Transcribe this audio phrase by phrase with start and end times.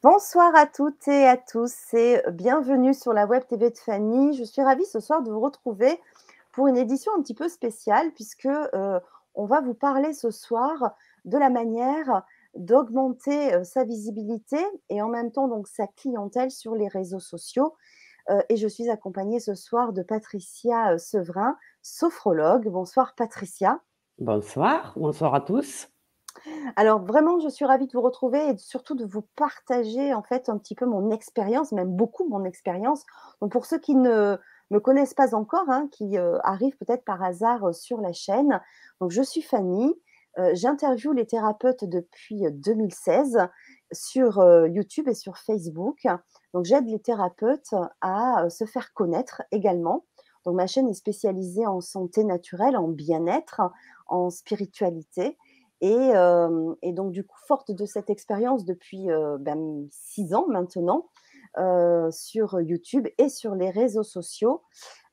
[0.00, 4.32] Bonsoir à toutes et à tous et bienvenue sur la Web TV de Fanny.
[4.32, 6.00] Je suis ravie ce soir de vous retrouver
[6.52, 9.00] pour une édition un petit peu spéciale puisque euh,
[9.34, 12.22] on va vous parler ce soir de la manière
[12.54, 17.74] d'augmenter euh, sa visibilité et en même temps donc sa clientèle sur les réseaux sociaux.
[18.30, 22.68] Euh, et je suis accompagnée ce soir de Patricia Sevrin, sophrologue.
[22.68, 23.80] Bonsoir Patricia.
[24.18, 25.88] Bonsoir, bonsoir à tous.
[26.76, 30.48] Alors vraiment, je suis ravie de vous retrouver et surtout de vous partager en fait
[30.48, 33.04] un petit peu mon expérience, même beaucoup mon expérience.
[33.40, 34.36] Donc pour ceux qui ne
[34.70, 38.60] me connaissent pas encore, hein, qui euh, arrivent peut-être par hasard euh, sur la chaîne,
[39.08, 39.94] je suis Fanny.
[40.38, 43.48] Euh, j'interviewe les thérapeutes depuis 2016
[43.90, 46.06] sur YouTube et sur Facebook.
[46.52, 50.04] Donc j'aide les thérapeutes à se faire connaître également.
[50.44, 53.62] Donc ma chaîne est spécialisée en santé naturelle, en bien-être,
[54.06, 55.36] en spiritualité.
[55.80, 59.06] Et, donc, du coup, forte de cette expérience depuis
[59.40, 61.08] ben, six ans maintenant,
[62.10, 64.62] sur YouTube et sur les réseaux sociaux,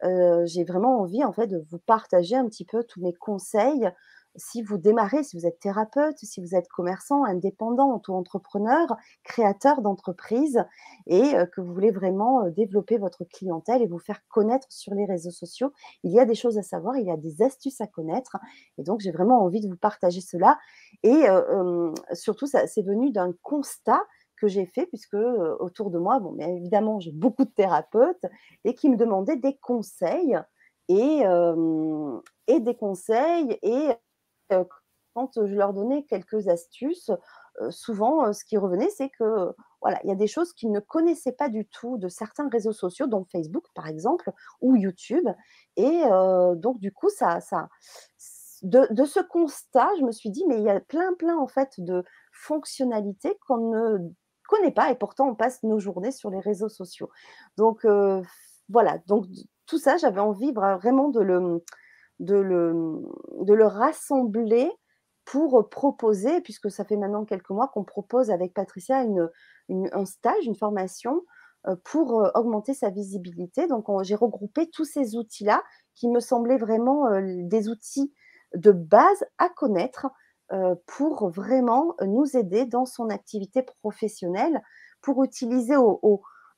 [0.01, 3.89] j'ai vraiment envie en fait de vous partager un petit peu tous mes conseils
[4.37, 10.63] si vous démarrez, si vous êtes thérapeute, si vous êtes commerçant, indépendant, auto-entrepreneur, créateur d'entreprise
[11.07, 14.93] et euh, que vous voulez vraiment euh, développer votre clientèle et vous faire connaître sur
[14.93, 15.71] les réseaux sociaux,
[16.03, 18.37] il y a des choses à savoir, il y a des astuces à connaître.
[18.77, 20.57] Et donc, j'ai vraiment envie de vous partager cela.
[21.03, 24.03] Et euh, surtout, c'est venu d'un constat
[24.37, 25.15] que j'ai fait, puisque
[25.59, 28.25] autour de moi, bon, bien évidemment, j'ai beaucoup de thérapeutes
[28.65, 30.37] et qui me demandaient des conseils
[30.89, 31.23] et,
[32.47, 33.91] et des conseils et
[35.13, 37.11] quand je leur donnais quelques astuces,
[37.69, 41.31] souvent, ce qui revenait, c'est que voilà, il y a des choses qu'ils ne connaissaient
[41.31, 45.27] pas du tout de certains réseaux sociaux, dont Facebook par exemple, ou YouTube.
[45.77, 46.01] Et
[46.55, 47.69] donc, du coup, ça, ça,
[48.61, 51.47] de, de, ce constat, je me suis dit, mais il y a plein, plein en
[51.47, 53.97] fait de fonctionnalités qu'on ne
[54.47, 57.09] connaît pas et pourtant on passe nos journées sur les réseaux sociaux.
[57.57, 57.85] Donc
[58.69, 59.25] voilà, donc
[59.65, 61.63] tout ça, j'avais envie vraiment de le,
[62.19, 63.01] de le,
[63.41, 64.71] de le rassembler
[65.25, 69.03] pour proposer, puisque ça fait maintenant quelques mois qu'on propose avec Patricia
[69.69, 71.23] un stage, une formation
[71.67, 73.65] euh, pour euh, augmenter sa visibilité.
[73.67, 75.63] Donc, j'ai regroupé tous ces outils-là
[75.95, 78.13] qui me semblaient vraiment euh, des outils
[78.53, 80.07] de base à connaître
[80.85, 84.61] pour vraiment nous aider dans son activité professionnelle,
[85.01, 85.73] pour utiliser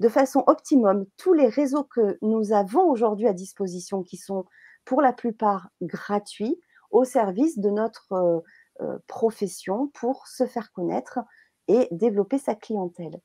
[0.01, 4.43] de façon optimum tous les réseaux que nous avons aujourd'hui à disposition, qui sont
[4.87, 6.59] pour la plupart gratuits,
[6.91, 8.39] au service de notre euh,
[8.79, 11.19] euh, profession pour se faire connaître
[11.67, 13.19] et développer sa clientèle.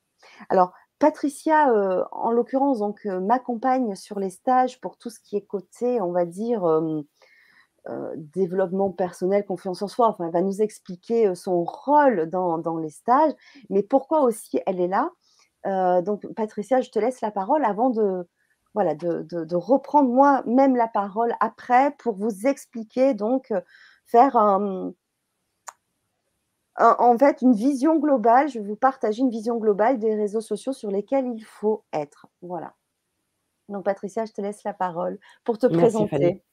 [0.49, 5.45] Alors, Patricia, euh, en l'occurrence, donc m'accompagne sur les stages pour tout ce qui est
[5.45, 6.63] côté, on va dire,
[8.15, 10.07] développement personnel, confiance en soi.
[10.07, 13.33] Enfin, elle va nous expliquer son rôle dans, dans, les stages,
[13.69, 15.11] mais pourquoi aussi elle est là?
[16.01, 18.27] donc, Patricia, je te laisse la parole avant de,
[18.73, 23.61] voilà, de, reprendre moi-même la parole après pour vous expliquer, donc euh,
[24.05, 24.93] faire en
[27.17, 28.49] fait une vision globale.
[28.49, 32.27] Je vais vous partager une vision globale des réseaux sociaux sur lesquels il faut être.
[32.41, 32.73] Voilà.
[33.69, 36.43] Donc, Patricia, je te laisse la parole pour te présenter.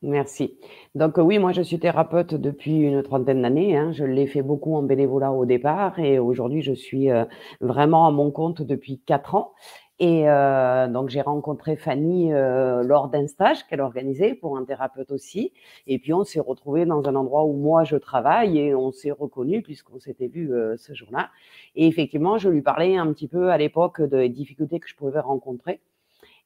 [0.00, 0.56] Merci.
[0.94, 3.76] Donc oui, moi je suis thérapeute depuis une trentaine d'années.
[3.76, 3.90] Hein.
[3.90, 7.24] Je l'ai fait beaucoup en bénévolat au départ et aujourd'hui je suis euh,
[7.60, 9.54] vraiment à mon compte depuis quatre ans.
[10.00, 15.10] Et euh, donc, j'ai rencontré Fanny euh, lors d'un stage qu'elle organisait pour un thérapeute
[15.10, 15.52] aussi.
[15.88, 19.10] Et puis, on s'est retrouvés dans un endroit où moi, je travaille et on s'est
[19.10, 21.30] reconnus puisqu'on s'était vu euh, ce jour-là.
[21.74, 25.20] Et effectivement, je lui parlais un petit peu à l'époque des difficultés que je pouvais
[25.20, 25.80] rencontrer.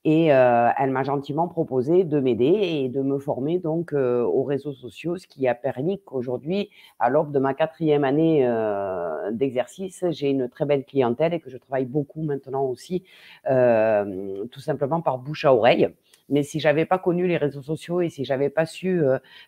[0.05, 4.43] Et euh, elle m'a gentiment proposé de m'aider et de me former donc euh, aux
[4.43, 10.05] réseaux sociaux, ce qui a permis qu'aujourd'hui, à l'aube de ma quatrième année euh, d'exercice,
[10.11, 13.05] j'ai une très belle clientèle et que je travaille beaucoup maintenant aussi,
[13.45, 15.89] tout simplement par bouche à oreille.
[16.29, 19.03] Mais si j'avais pas connu les réseaux sociaux et si j'avais pas su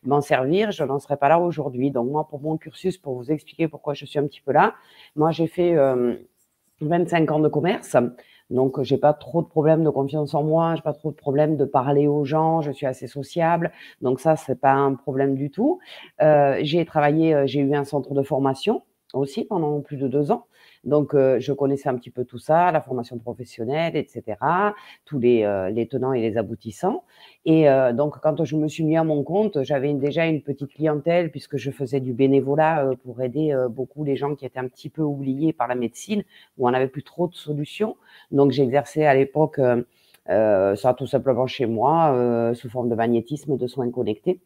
[0.05, 1.91] m'en servir, je n'en serais pas là aujourd'hui.
[1.91, 4.75] Donc moi, pour mon cursus, pour vous expliquer pourquoi je suis un petit peu là,
[5.17, 5.77] moi j'ai fait
[6.81, 7.97] 25 ans de commerce.
[8.51, 11.57] Donc, j'ai pas trop de problèmes de confiance en moi, j'ai pas trop de problèmes
[11.57, 13.73] de parler aux gens, je suis assez sociable.
[14.03, 15.79] Donc ça, c'est pas un problème du tout.
[16.21, 18.83] Euh, j'ai travaillé, euh, j'ai eu un centre de formation
[19.13, 20.47] aussi pendant plus de deux ans.
[20.85, 24.37] Donc, euh, je connaissais un petit peu tout ça, la formation professionnelle, etc.,
[25.05, 27.05] tous les, euh, les tenants et les aboutissants.
[27.45, 30.75] Et euh, donc, quand je me suis mis à mon compte, j'avais déjà une petite
[30.75, 34.89] clientèle puisque je faisais du bénévolat pour aider beaucoup les gens qui étaient un petit
[34.89, 36.23] peu oubliés par la médecine,
[36.59, 37.97] où on n'avait plus trop de solutions.
[38.31, 39.61] Donc, j'exerçais à l'époque
[40.27, 44.41] ça tout simplement chez moi, sous forme de magnétisme, de soins connectés.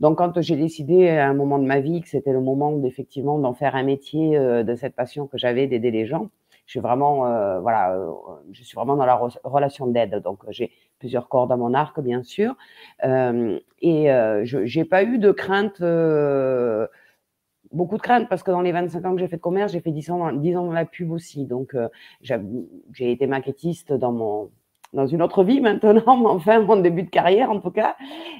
[0.00, 3.38] Donc, quand j'ai décidé à un moment de ma vie que c'était le moment d'effectivement
[3.38, 6.30] d'en faire un métier, euh, de cette passion que j'avais d'aider les gens,
[6.66, 8.10] je suis vraiment, euh, voilà, euh,
[8.52, 10.20] je suis vraiment dans la relation d'aide.
[10.22, 12.56] Donc, j'ai plusieurs cordes à mon arc, bien sûr.
[13.02, 13.06] et
[13.80, 15.82] je n'ai pas eu de crainte
[17.72, 19.80] beaucoup de crainte parce que dans les 25 ans que j'ai fait de commerce, j'ai
[19.80, 21.44] fait 10 ans, dans, 10 ans dans la pub aussi.
[21.46, 21.76] Donc,
[22.22, 24.50] j'ai été maquettiste dans mon
[24.94, 27.96] dans une autre vie maintenant, mais enfin mon début de carrière en tout cas.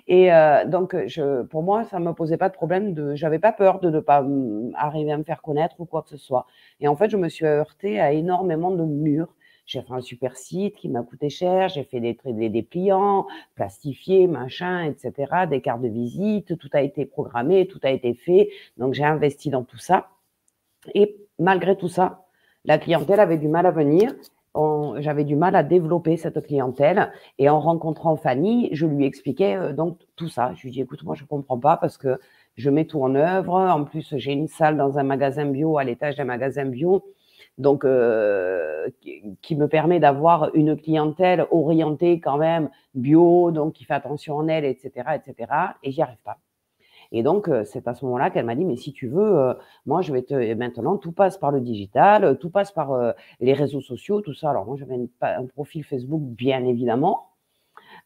[0.06, 2.94] Et euh, donc, je, pour moi, ça me posait pas de problème.
[2.94, 6.02] De, j'avais pas peur de ne pas mm, arriver à me faire connaître ou quoi
[6.02, 6.46] que ce soit.
[6.80, 9.34] Et en fait, je me suis heurtée à énormément de murs.
[9.66, 11.68] J'ai fait un super site qui m'a coûté cher.
[11.68, 15.46] J'ai fait des, des dépliants, plastifiés, machin, etc.
[15.48, 16.56] Des cartes de visite.
[16.58, 18.50] Tout a été programmé, tout a été fait.
[18.76, 20.08] Donc, j'ai investi dans tout ça.
[20.94, 22.26] Et malgré tout ça,
[22.66, 24.14] la clientèle avait du mal à venir
[24.98, 27.12] j'avais du mal à développer cette clientèle.
[27.38, 30.52] Et en rencontrant Fanny, je lui expliquais euh, donc tout ça.
[30.54, 32.18] Je lui dis, écoute, moi, je comprends pas parce que
[32.56, 33.54] je mets tout en œuvre.
[33.54, 37.04] En plus, j'ai une salle dans un magasin bio, à l'étage d'un magasin bio,
[37.58, 38.88] donc euh,
[39.42, 44.48] qui, me permet d'avoir une clientèle orientée quand même bio, donc qui fait attention en
[44.48, 45.52] elle, etc., etc.
[45.82, 46.38] Et j'y arrive pas.
[47.16, 49.54] Et donc, euh, c'est à ce moment-là qu'elle m'a dit, mais si tu veux, euh,
[49.86, 50.34] moi, je vais te...
[50.54, 54.50] Maintenant, tout passe par le digital, euh, tout passe par les réseaux sociaux, tout ça.
[54.50, 57.28] Alors, moi, j'avais un profil Facebook, bien évidemment.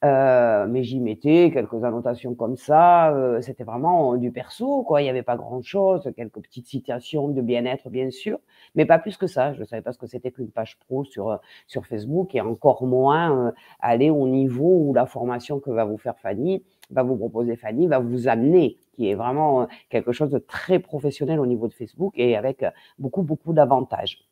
[0.02, 3.14] Mais j'y mettais quelques annotations comme ça.
[3.40, 5.00] C'était vraiment du perso, quoi.
[5.00, 8.38] Il n'y avait pas grand-chose, quelques petites citations de bien-être, bien sûr,
[8.74, 9.54] mais pas plus que ça.
[9.54, 12.84] Je ne savais pas ce que c'était qu'une page pro sur, sur Facebook et encore
[12.84, 17.56] moins aller au niveau où la formation que va vous faire Fanny va vous proposer
[17.56, 21.68] Fanny, va vous amener, qui est vraiment euh, quelque chose de très professionnel au niveau
[21.68, 24.27] de Facebook et avec euh, beaucoup, beaucoup d'avantages.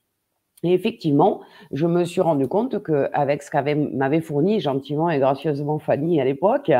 [0.62, 5.78] Et effectivement, je me suis rendu compte qu'avec ce qu'avait m'avait fourni gentiment et gracieusement
[5.78, 6.72] Fanny à l'époque,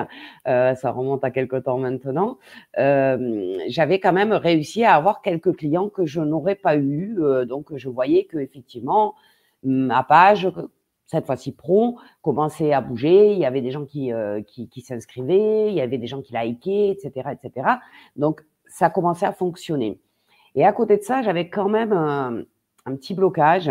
[0.49, 2.39] euh, ça remonte à quelque temps maintenant,
[2.75, 7.19] j'avais quand même réussi à avoir quelques clients que je n'aurais pas eu.
[7.47, 9.15] donc, je voyais que effectivement,
[9.63, 10.51] ma page
[11.07, 13.33] cette fois-ci pro, commençait à bouger.
[13.33, 16.21] Il y avait des gens qui, euh, qui, qui s'inscrivaient, il y avait des gens
[16.21, 17.69] qui likaient, etc., etc.
[18.17, 20.01] Donc, ça commençait à fonctionner.
[20.57, 21.93] Et à côté de ça, j'avais quand même
[22.87, 23.71] un, petit blocage.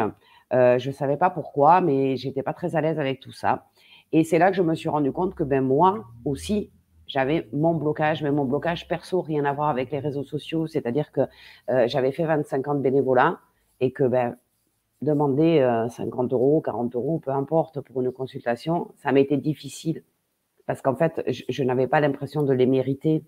[0.54, 3.68] Euh, je ne savais pas pourquoi, mais j'étais pas très à l'aise avec tout ça.
[4.12, 6.72] Et c'est là que je me suis rendu compte que ben moi aussi,
[7.08, 10.68] j'avais mon blocage, mais mon blocage perso, rien à voir avec les réseaux sociaux.
[10.68, 11.22] C'est-à-dire que
[11.70, 13.40] euh, j'avais fait 25 ans de bénévolat
[13.80, 14.38] et que ben,
[15.02, 15.60] demander
[15.90, 20.04] 50 euh, euros, 40 euros, peu importe, pour une consultation, ça été difficile
[20.66, 23.24] parce qu'en fait, je, n'avais pas l'impression de les mériter.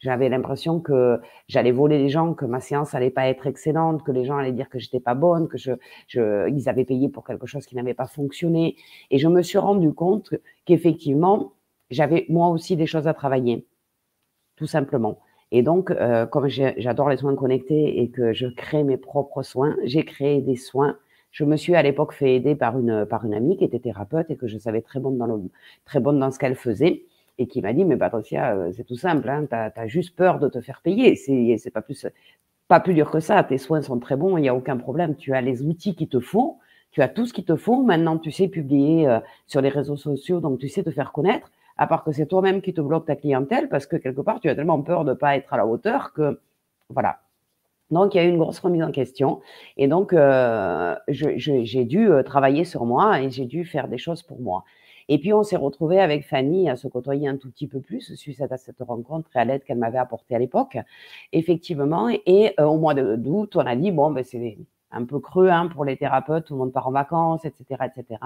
[0.00, 4.12] J'avais l'impression que j'allais voler les gens, que ma séance allait pas être excellente, que
[4.12, 5.72] les gens allaient dire que j'étais pas bonne, que je,
[6.08, 8.76] je, ils avaient payé pour quelque chose qui n'avait pas fonctionné.
[9.10, 11.52] Et je me suis rendu compte qu'effectivement,
[11.90, 13.66] j'avais moi aussi des choses à travailler,
[14.56, 15.20] tout simplement.
[15.52, 19.76] Et donc, euh, comme j'adore les soins connectés et que je crée mes propres soins,
[19.84, 20.96] j'ai créé des soins
[21.30, 24.30] je me suis à l'époque fait aider par une, par une amie qui était thérapeute
[24.30, 25.40] et que je savais très bonne dans, le,
[25.84, 27.04] très bonne dans ce qu'elle faisait
[27.40, 30.38] et qui m'a dit, mais Patricia, euh, c'est tout simple, hein, tu as, juste peur
[30.38, 31.16] de te faire payer.
[31.16, 32.06] C'est pas plus,
[32.68, 33.42] pas plus dur que ça.
[33.42, 35.16] Tes soins sont très bons, il n'y a aucun problème.
[35.16, 36.58] Tu as les outils qu'il te faut,
[36.90, 37.82] tu as tout ce qu'il te faut.
[37.82, 41.50] Maintenant, tu sais publier euh, sur les réseaux sociaux, donc tu sais te faire connaître.
[41.78, 44.50] À part que c'est toi-même qui te bloque ta clientèle parce que quelque part, tu
[44.50, 46.38] as tellement peur de pas être à la hauteur que,
[46.90, 47.20] voilà,
[47.90, 49.40] donc, il y a eu une grosse remise en question.
[49.76, 54.40] Et donc, euh, j'ai dû travailler sur moi et j'ai dû faire des choses pour
[54.40, 54.64] moi.
[55.12, 58.14] Et puis, on s'est retrouvé avec Fanny à se côtoyer un tout petit peu plus
[58.14, 60.78] suite à cette rencontre et à l'aide qu'elle m'avait apportée à l'époque,
[61.32, 62.08] effectivement.
[62.26, 64.56] Et euh, au mois d'août, on a dit, bon, ben, c'est
[64.92, 68.20] un peu creux hein, pour les thérapeutes, tout le monde part en vacances, etc., etc.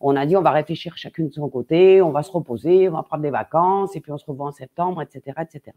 [0.00, 2.92] On a dit, on va réfléchir chacune de son côté, on va se reposer, on
[2.92, 5.76] va prendre des vacances, et puis on se revoit en septembre, etc., etc.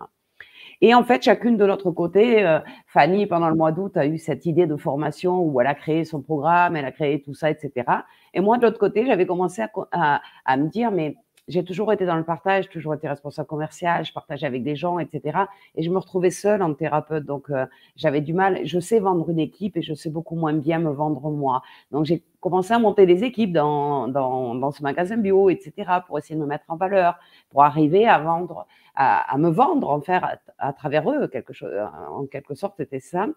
[0.81, 4.17] Et en fait, chacune de notre côté, euh, Fanny, pendant le mois d'août, a eu
[4.17, 7.49] cette idée de formation où elle a créé son programme, elle a créé tout ça,
[7.49, 7.85] etc.
[8.33, 11.15] Et moi, de l'autre côté, j'avais commencé à, à, me dire, mais
[11.47, 14.99] j'ai toujours été dans le partage, toujours été responsable commercial, je partageais avec des gens,
[14.99, 15.39] etc.
[15.75, 18.61] Et je me retrouvais seule en thérapeute, donc euh, j'avais du mal.
[18.65, 21.61] Je sais vendre une équipe et je sais beaucoup moins bien me vendre moi.
[21.91, 25.99] Donc j'ai commencé à monter des équipes dans, dans, dans ce magasin bio, etc.
[26.07, 30.01] pour essayer de me mettre en valeur, pour arriver à vendre à, me vendre, en
[30.01, 31.73] faire à, travers eux, quelque chose,
[32.09, 33.27] en quelque sorte, c'était ça.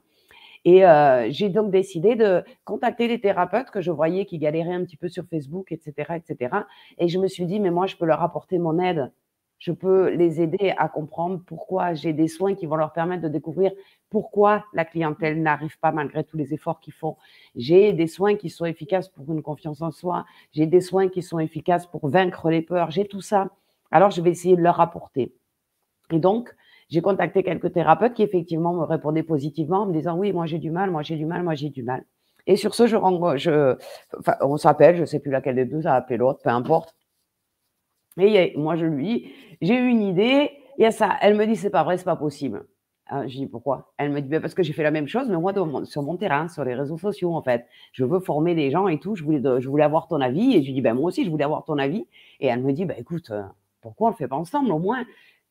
[0.64, 4.84] Et euh, j'ai donc décidé de contacter les thérapeutes que je voyais qui galéraient un
[4.84, 6.56] petit peu sur Facebook, etc., etc.
[6.98, 9.12] Et je me suis dit, mais moi, je peux leur apporter mon aide.
[9.58, 13.28] Je peux les aider à comprendre pourquoi j'ai des soins qui vont leur permettre de
[13.28, 13.72] découvrir
[14.08, 17.16] pourquoi la clientèle n'arrive pas malgré tous les efforts qu'ils font.
[17.56, 20.24] J'ai des soins qui sont efficaces pour une confiance en soi.
[20.52, 22.92] J'ai des soins qui sont efficaces pour vaincre les peurs.
[22.92, 23.50] J'ai tout ça.
[23.90, 25.34] Alors, je vais essayer de leur apporter.
[26.12, 26.54] Et donc,
[26.88, 30.58] j'ai contacté quelques thérapeutes qui effectivement me répondaient positivement en me disant oui, moi j'ai
[30.58, 32.04] du mal, moi j'ai du mal, moi j'ai du mal.
[32.46, 32.96] Et sur ce, je,
[33.36, 33.76] je
[34.40, 36.96] on s'appelle, je ne sais plus laquelle des deux a appelé l'autre, peu importe.
[38.18, 41.16] Et moi, je lui dis, j'ai eu une idée, il y a ça.
[41.20, 42.66] Elle me dit, c'est pas vrai, c'est pas possible.
[43.10, 43.92] Ah, je dis pourquoi?
[43.96, 45.54] Elle me dit ben, parce que j'ai fait la même chose, mais moi
[45.84, 47.64] sur mon terrain, sur les réseaux sociaux en fait.
[47.92, 49.14] Je veux former les gens et tout.
[49.14, 51.30] Je voulais, je voulais avoir ton avis et je lui dis ben moi aussi je
[51.30, 52.06] voulais avoir ton avis.
[52.40, 53.42] Et elle me dit ben écoute, euh,
[53.80, 55.06] pourquoi on le fait pas ensemble au moins?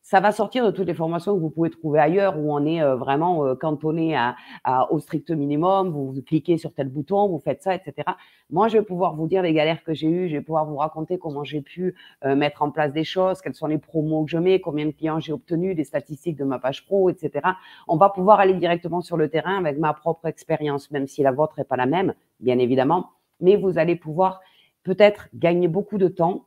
[0.08, 2.80] Ça va sortir de toutes les formations que vous pouvez trouver ailleurs où on est
[2.80, 4.18] euh, vraiment euh, cantonné
[4.88, 5.90] au strict minimum.
[5.90, 8.08] Vous, cliquez sur tel bouton, vous faites ça, etc.
[8.48, 10.76] Moi, je vais pouvoir vous dire les galères que j'ai eues, je vais pouvoir vous
[10.76, 14.30] raconter comment j'ai pu euh, mettre en place des choses, quels sont les promos que
[14.30, 17.46] je mets, combien de clients j'ai obtenus, des statistiques de ma page pro, etc.
[17.86, 21.32] On va pouvoir aller directement sur le terrain avec ma propre expérience, même si la
[21.32, 23.10] vôtre n'est pas la même, bien évidemment.
[23.40, 24.40] Mais vous allez pouvoir
[24.84, 26.46] peut-être gagner beaucoup de temps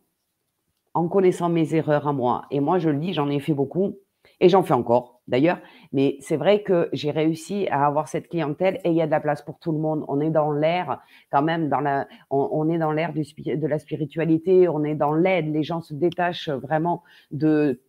[0.94, 2.46] en connaissant mes erreurs à moi.
[2.52, 3.98] Et moi, je le dis, j'en ai fait beaucoup
[4.40, 5.60] et j'en fais encore d'ailleurs.
[5.94, 9.12] Mais c'est vrai que j'ai réussi à avoir cette clientèle et il y a de
[9.12, 10.04] la place pour tout le monde.
[10.08, 14.68] On est dans l'air quand même, dans la, on, est dans l'air de la spiritualité,
[14.68, 15.52] on est dans l'aide.
[15.54, 17.82] Les gens se détachent vraiment de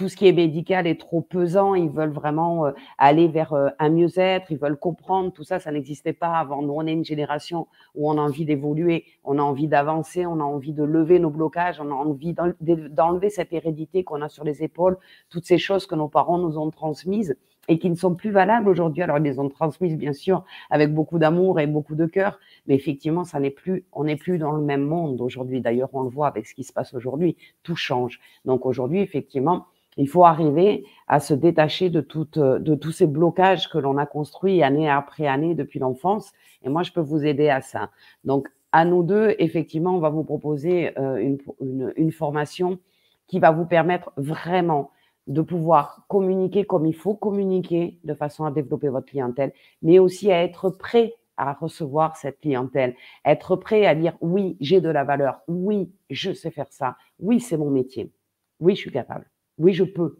[0.00, 3.68] tout ce qui est médical est trop pesant, ils veulent vraiment euh, aller vers euh,
[3.78, 6.62] un mieux-être, ils veulent comprendre, tout ça, ça n'existait pas avant.
[6.62, 10.40] Nous, on est une génération où on a envie d'évoluer, on a envie d'avancer, on
[10.40, 14.42] a envie de lever nos blocages, on a envie d'enlever cette hérédité qu'on a sur
[14.42, 14.96] les épaules,
[15.28, 17.36] toutes ces choses que nos parents nous ont transmises
[17.68, 19.02] et qui ne sont plus valables aujourd'hui.
[19.02, 22.74] Alors, ils les ont transmises, bien sûr, avec beaucoup d'amour et beaucoup de cœur, mais
[22.74, 25.60] effectivement, ça n'est plus, on n'est plus dans le même monde aujourd'hui.
[25.60, 28.18] D'ailleurs, on le voit avec ce qui se passe aujourd'hui, tout change.
[28.46, 29.66] Donc, aujourd'hui, effectivement,
[29.96, 34.62] il faut arriver à se détacher de, de tous ces blocages que l'on a construits
[34.62, 36.32] année après année depuis l'enfance.
[36.62, 37.90] Et moi, je peux vous aider à ça.
[38.24, 42.78] Donc, à nous deux, effectivement, on va vous proposer euh, une, une, formation
[43.26, 44.90] qui va vous permettre vraiment
[45.26, 50.30] de pouvoir communiquer comme il faut communiquer de façon à développer votre clientèle, mais aussi
[50.30, 52.94] à être prêt à recevoir cette clientèle,
[53.24, 57.40] être prêt à dire oui, j'ai de la valeur, oui, je sais faire ça, oui,
[57.40, 58.12] c'est mon métier,
[58.60, 59.29] oui, je suis capable
[59.60, 60.16] oui, je peux.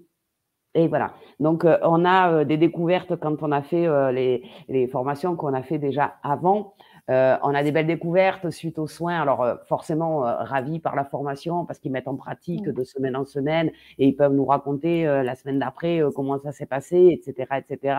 [0.74, 1.14] Et voilà.
[1.40, 5.34] Donc, euh, on a euh, des découvertes quand on a fait euh, les, les, formations
[5.34, 6.74] qu'on a fait déjà avant.
[7.08, 9.20] on a des belles découvertes suite aux soins.
[9.20, 12.72] Alors, forcément, ravis par la formation parce qu'ils mettent en pratique mmh.
[12.72, 16.66] de semaine en semaine et ils peuvent nous raconter la semaine d'après comment ça s'est
[16.66, 17.96] passé, etc., etc.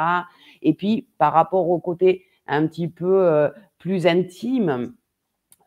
[0.61, 4.93] Et puis, par rapport au côté un petit peu plus intime,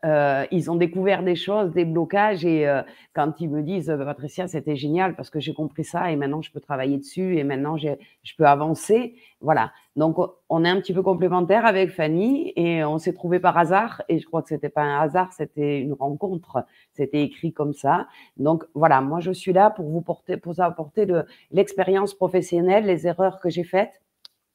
[0.05, 2.83] euh, ils ont découvert des choses, des blocages, et euh,
[3.13, 6.43] quand ils me disent euh, Patricia, c'était génial parce que j'ai compris ça et maintenant
[6.43, 7.95] je peux travailler dessus et maintenant je
[8.37, 9.15] peux avancer.
[9.41, 9.71] Voilà.
[9.95, 10.17] Donc
[10.49, 14.19] on est un petit peu complémentaires avec Fanny et on s'est trouvé par hasard et
[14.19, 18.07] je crois que c'était pas un hasard, c'était une rencontre, c'était écrit comme ça.
[18.37, 21.07] Donc voilà, moi je suis là pour vous porter, pour vous apporter
[21.51, 24.01] l'expérience professionnelle, les erreurs que j'ai faites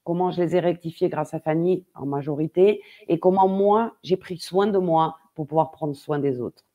[0.05, 4.39] comment je les ai rectifiées grâce à Fanny en majorité et comment moi j'ai pris
[4.39, 6.67] soin de moi pour pouvoir prendre soin des autres.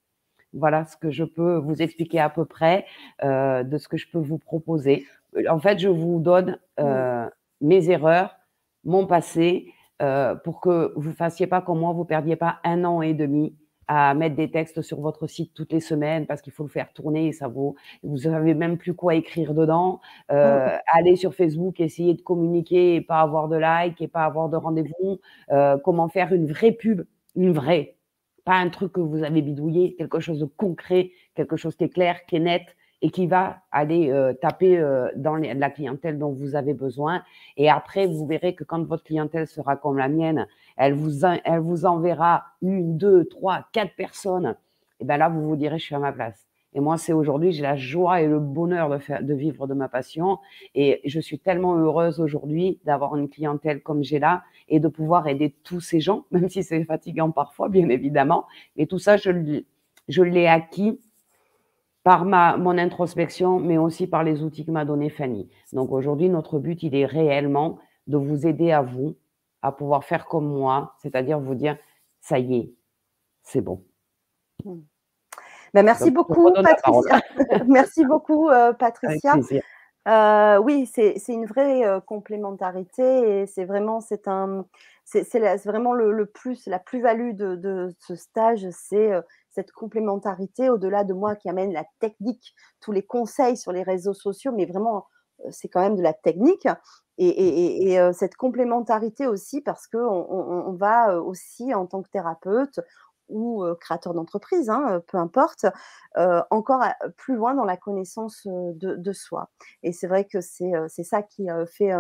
[0.51, 2.86] Voilà ce que je peux vous expliquer à peu près
[3.24, 5.05] euh, de ce que je peux vous proposer.
[5.48, 7.29] En fait, je vous donne euh,
[7.62, 8.36] mes erreurs,
[8.84, 9.67] mon passé,
[10.01, 13.55] euh, pour que vous fassiez pas comme moi, vous perdiez pas un an et demi
[13.88, 16.91] à mettre des textes sur votre site toutes les semaines parce qu'il faut le faire
[16.93, 17.75] tourner et ça vaut.
[18.01, 20.01] Vous savez même plus quoi écrire dedans.
[20.31, 24.50] Euh, Aller sur Facebook, essayer de communiquer et pas avoir de like et pas avoir
[24.50, 25.19] de rendez-vous.
[25.51, 27.05] Euh, comment faire une vraie pub,
[27.36, 27.95] une vraie,
[28.45, 31.89] pas un truc que vous avez bidouillé, quelque chose de concret, quelque chose qui est
[31.89, 32.63] clair, qui est net
[33.01, 37.23] et qui va aller euh, taper euh, dans la clientèle dont vous avez besoin.
[37.57, 40.47] Et après, vous verrez que quand votre clientèle sera comme la mienne,
[40.77, 44.55] elle vous, elle vous enverra une, deux, trois, quatre personnes.
[44.99, 46.47] Et bien là, vous vous direz, je suis à ma place.
[46.75, 49.74] Et moi, c'est aujourd'hui, j'ai la joie et le bonheur de, faire, de vivre de
[49.74, 50.39] ma passion.
[50.75, 55.25] Et je suis tellement heureuse aujourd'hui d'avoir une clientèle comme j'ai là et de pouvoir
[55.27, 58.46] aider tous ces gens, même si c'est fatigant parfois, bien évidemment.
[58.75, 59.62] Et tout ça, je,
[60.10, 61.00] je l'ai acquis
[62.03, 65.50] par ma, mon introspection, mais aussi par les outils que m'a donné Fanny.
[65.72, 69.15] Donc aujourd'hui, notre but, il est réellement de vous aider à vous,
[69.62, 71.77] à pouvoir faire comme moi, c'est-à-dire vous dire,
[72.20, 72.74] ça y est,
[73.44, 73.82] c'est bon.
[74.65, 74.82] Mmh.
[75.75, 77.20] Ben, merci, beaucoup, Patricia.
[77.67, 79.36] merci beaucoup, euh, Patricia.
[80.08, 84.65] Euh, oui, c'est une vraie euh, complémentarité et c'est vraiment, c'est un,
[85.03, 85.27] c'est
[85.65, 89.12] vraiment le, plus, la plus-value de, ce stage, c'est
[89.50, 94.13] cette complémentarité au-delà de moi qui amène la technique, tous les conseils sur les réseaux
[94.13, 95.08] sociaux, mais vraiment,
[95.50, 96.70] c'est quand même de la technique.
[97.17, 102.79] Et, cette complémentarité aussi parce qu'on on va aussi, en tant que thérapeute,
[103.29, 105.65] ou créateur d'entreprise, hein, peu importe,
[106.50, 106.84] encore
[107.17, 109.50] plus loin dans la connaissance de, soi.
[109.84, 111.91] Et c'est vrai que c'est ça qui fait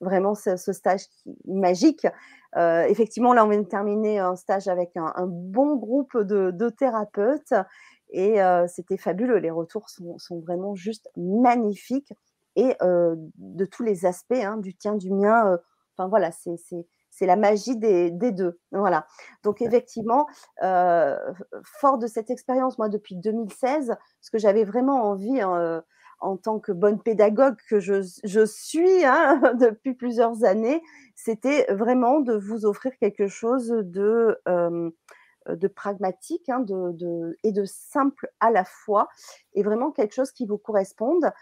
[0.00, 1.06] vraiment ce, stage
[1.46, 2.06] magique.
[2.56, 7.54] effectivement, là, on vient de terminer un stage avec un, bon groupe de, thérapeutes
[8.10, 9.38] et c'était fabuleux.
[9.38, 12.12] Les retours sont, vraiment juste magnifiques
[12.56, 15.58] et de tous les aspects, hein, du tien, du mien.
[15.96, 16.56] Enfin voilà, c'est
[17.18, 18.60] c'est la magie des, deux.
[18.70, 19.06] Voilà.
[19.42, 20.26] Donc effectivement,
[20.60, 25.82] fort de cette expérience, moi depuis 2016, ce que j'avais vraiment envie hein,
[26.20, 30.80] en tant que bonne pédagogue que je, suis hein, depuis plusieurs années,
[31.16, 34.40] c'était vraiment de vous offrir quelque chose de,
[35.48, 39.08] de pragmatique hein, de, et de simple à la fois,
[39.54, 41.32] et vraiment quelque chose qui vous corresponde.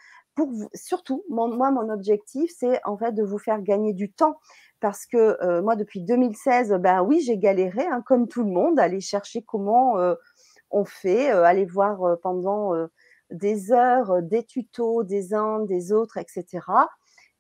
[0.75, 4.38] Surtout, moi, mon objectif, c'est en fait de vous faire gagner du temps
[4.81, 9.00] parce que moi, depuis 2016, ben oui, j'ai galéré, hein, comme tout le monde, aller
[9.00, 9.97] chercher comment
[10.71, 12.73] on fait, aller voir pendant
[13.31, 16.47] des heures, des tutos des uns, des autres, etc.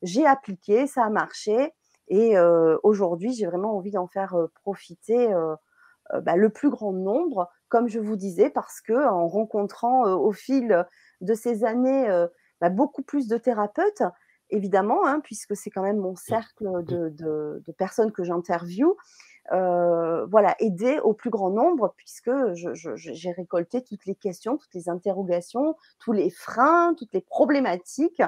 [0.02, 1.72] J'ai appliqué, ça a marché.
[2.08, 2.38] Et
[2.82, 5.28] aujourd'hui, j'ai vraiment envie d'en faire profiter
[6.22, 10.86] bah, le plus grand nombre, comme je vous disais, parce que en rencontrant au fil
[11.20, 12.08] de ces années
[12.60, 14.02] bah, beaucoup plus de thérapeutes,
[14.50, 18.96] évidemment, hein, puisque c'est quand même mon cercle de, personnes que j'interviewe.
[19.52, 24.88] Euh, voilà, aider au plus grand nombre, puisque j'ai récolté toutes les questions, toutes les
[24.88, 28.22] interrogations, tous les freins, toutes les problématiques.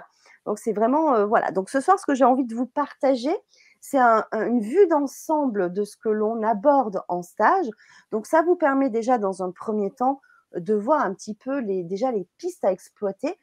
[0.47, 1.51] Donc c'est vraiment euh, voilà.
[1.51, 3.35] Donc ce soir, ce que j'ai envie de vous partager,
[3.81, 7.67] c'est une vue d'ensemble de ce que l'on aborde en stage.
[8.13, 10.21] Donc ça vous permet déjà dans un premier temps
[10.55, 13.39] de voir un petit peu les, déjà les pistes à exploiter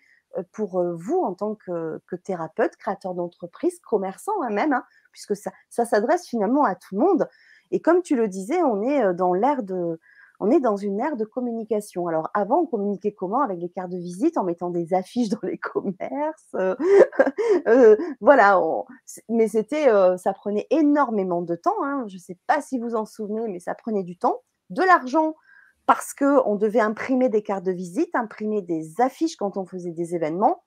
[0.52, 6.28] pour vous en tant que, thérapeute, créateur d'entreprise, commerçant hein, même, hein, puisque ça, s'adresse
[6.28, 7.28] finalement à tout le monde.
[7.72, 10.00] Et comme tu le disais, on est dans l'ère de,
[10.40, 12.08] on est dans une ère de communication.
[12.08, 13.42] Alors avant, on communiquait comment?
[13.42, 16.56] Avec des cartes de visite, en mettant des affiches dans les commerces.
[18.22, 18.62] voilà,
[19.30, 19.88] mais c'était,
[20.18, 21.84] ça prenait énormément de temps.
[21.84, 22.06] Hein.
[22.08, 25.36] Je ne sais pas si vous en souvenez, mais ça prenait du temps, de l'argent
[25.86, 30.16] parce qu'on devait imprimer des cartes de visite, imprimer des affiches quand on faisait des
[30.16, 30.64] événements.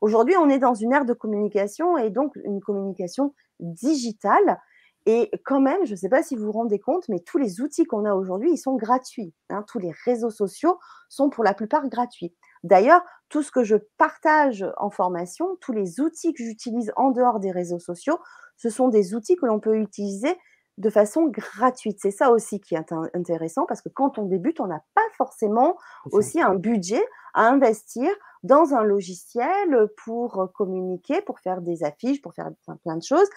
[0.00, 4.60] Aujourd'hui, on est dans une ère de communication et donc une communication digitale.
[5.04, 7.60] Et quand même, je ne sais pas si vous vous rendez compte, mais tous les
[7.60, 9.34] outils qu'on a aujourd'hui, ils sont gratuits.
[9.50, 9.64] Hein.
[9.66, 12.34] Tous les réseaux sociaux sont pour la plupart gratuits.
[12.62, 17.40] D'ailleurs, tout ce que je partage en formation, tous les outils que j'utilise en dehors
[17.40, 18.18] des réseaux sociaux,
[18.56, 20.36] ce sont des outils que l'on peut utiliser
[20.82, 21.98] de façon gratuite.
[22.00, 25.78] C'est ça aussi qui est intéressant parce que quand on débute, on n'a pas forcément
[26.10, 27.02] aussi un budget
[27.34, 28.10] à investir
[28.42, 32.50] dans un logiciel pour communiquer, pour faire des affiches, pour faire
[32.82, 33.28] plein de choses.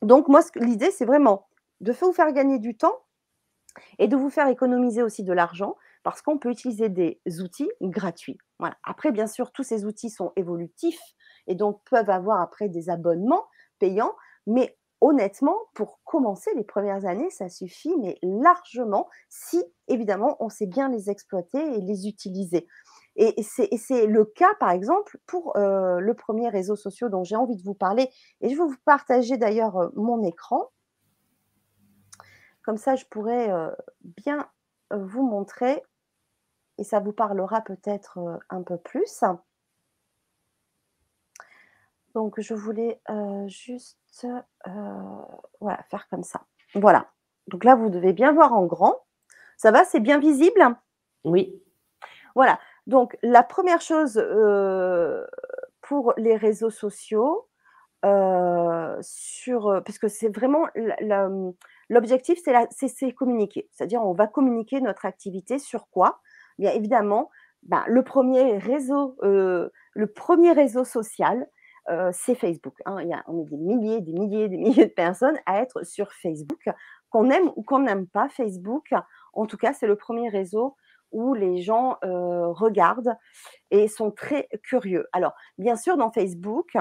[0.00, 1.48] Donc, moi, l'idée, c'est vraiment
[1.80, 3.00] de vous faire gagner du temps
[3.98, 8.38] et de vous faire économiser aussi de l'argent parce qu'on peut utiliser des outils gratuits.
[8.60, 8.76] Voilà.
[8.84, 11.02] Après, bien sûr, tous ces outils sont évolutifs
[11.48, 13.44] et donc peuvent avoir après des abonnements
[13.80, 14.14] payants,
[14.46, 20.66] mais honnêtement, pour commencer les premières années, ça suffit, mais largement, si évidemment on sait
[20.66, 22.66] bien les exploiter et les utiliser.
[23.16, 27.54] Et c'est le cas, par exemple, pour euh, le premier réseau social dont j'ai envie
[27.54, 28.10] de vous parler.
[28.40, 30.70] Et je vais vous partager d'ailleurs euh, mon écran.
[32.64, 34.48] Comme ça, je pourrais euh, bien
[34.90, 35.82] vous montrer
[36.78, 39.22] et ça vous parlera peut-être un peu plus.
[42.14, 43.00] Donc, je voulais
[43.46, 43.98] juste
[45.60, 46.42] voilà, faire comme ça.
[46.74, 47.08] Voilà.
[47.48, 48.94] Donc là, vous devez bien voir en grand.
[49.56, 50.76] Ça va, c'est bien visible?
[51.24, 51.62] Oui.
[52.34, 52.58] Voilà.
[52.86, 54.14] Donc, la première chose
[55.80, 57.48] pour les réseaux sociaux,
[59.00, 60.66] sur, parce que c'est vraiment
[61.88, 62.38] l'objectif,
[62.70, 63.68] c'est communiquer.
[63.72, 66.20] C'est-à-dire, on va communiquer notre activité sur quoi?
[66.58, 67.30] Bien évidemment,
[67.62, 71.48] ben, le premier réseau, le premier réseau social,
[72.12, 72.74] c'est Facebook.
[72.86, 73.02] Hein.
[73.02, 75.84] Il y a, on est des milliers, des milliers, des milliers de personnes à être
[75.84, 76.68] sur Facebook.
[77.10, 78.92] Qu'on aime ou qu'on n'aime pas Facebook,
[79.32, 80.76] en tout cas, c'est le premier réseau
[81.12, 83.16] où les gens regardent
[83.70, 85.06] et sont très curieux.
[85.12, 86.76] Alors, bien sûr, dans Facebook,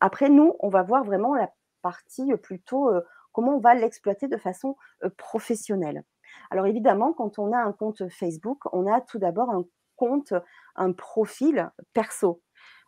[0.00, 2.90] après nous, on va voir vraiment la partie plutôt
[3.32, 4.76] comment on va l'exploiter de façon
[5.16, 6.04] professionnelle.
[6.50, 9.64] Alors évidemment, quand on a un compte Facebook, on a tout d'abord un
[9.96, 10.32] compte,
[10.76, 12.42] un profil perso.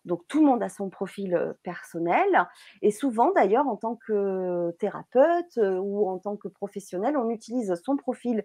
[0.04, 2.46] Donc tout le monde a son profil personnel
[2.82, 7.96] et souvent d'ailleurs en tant que thérapeute ou en tant que professionnel, on utilise son
[7.96, 8.44] profil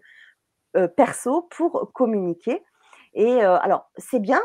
[0.95, 2.63] perso pour communiquer.
[3.13, 4.41] Et alors, c'est bien,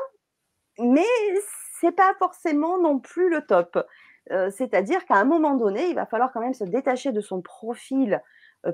[0.79, 1.07] mais
[1.81, 3.79] c'est pas forcément non plus le top.
[4.51, 8.23] C'est-à-dire qu'à un moment donné, il va falloir quand même se détacher de son profil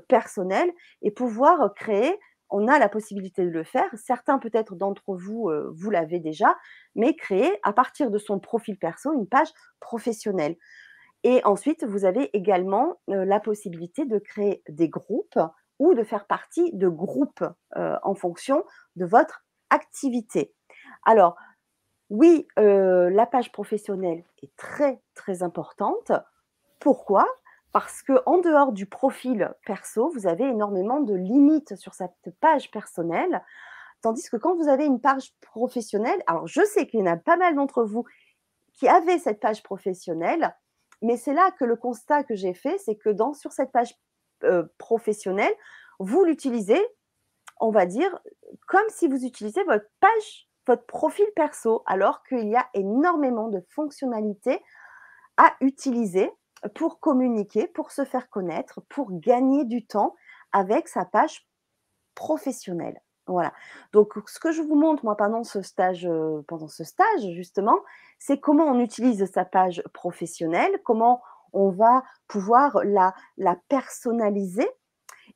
[0.09, 0.71] personnel
[1.01, 2.19] et pouvoir créer.
[2.51, 3.91] On a la possibilité de le faire.
[3.97, 6.57] Certains peut-être d'entre vous, vous l'avez déjà,
[6.95, 9.49] mais créer à partir de son profil perso une page
[9.81, 10.57] professionnelle.
[11.25, 15.39] Et ensuite, vous avez également la possibilité de créer des groupes
[15.79, 20.55] ou de faire partie de groupes en fonction de votre activité.
[21.05, 21.37] Alors,
[22.11, 26.13] oui, la page professionnelle est très, très importante.
[26.79, 27.27] Pourquoi?
[27.79, 32.71] Parce que en dehors du profil perso, vous avez énormément de limites sur cette page
[32.71, 33.45] personnelle.
[34.01, 37.19] Tandis que quand vous avez une page professionnelle, alors je sais qu'il y en a
[37.19, 38.07] pas mal d'entre vous
[38.73, 40.57] qui avaient cette page professionnelle,
[41.03, 43.95] mais c'est là que le constat que j'ai fait, c'est que sur cette page
[44.79, 45.53] professionnelle,
[45.99, 46.83] vous l'utilisez,
[47.61, 48.19] on va dire,
[48.69, 53.63] comme si vous utilisez votre page, votre profil perso, alors qu'il y a énormément de
[53.69, 54.63] fonctionnalités
[55.37, 56.33] à utiliser
[56.75, 60.15] pour communiquer, pour se faire connaître, pour gagner du temps
[60.53, 61.47] avec sa page
[62.15, 63.01] professionnelle.
[63.27, 63.53] Voilà.
[63.93, 66.09] Donc, ce que je vous montre, moi, pendant ce stage,
[66.47, 67.79] pendant ce stage justement,
[68.19, 73.15] c'est comment on utilise sa page professionnelle, comment on va pouvoir la,
[73.69, 74.69] personnaliser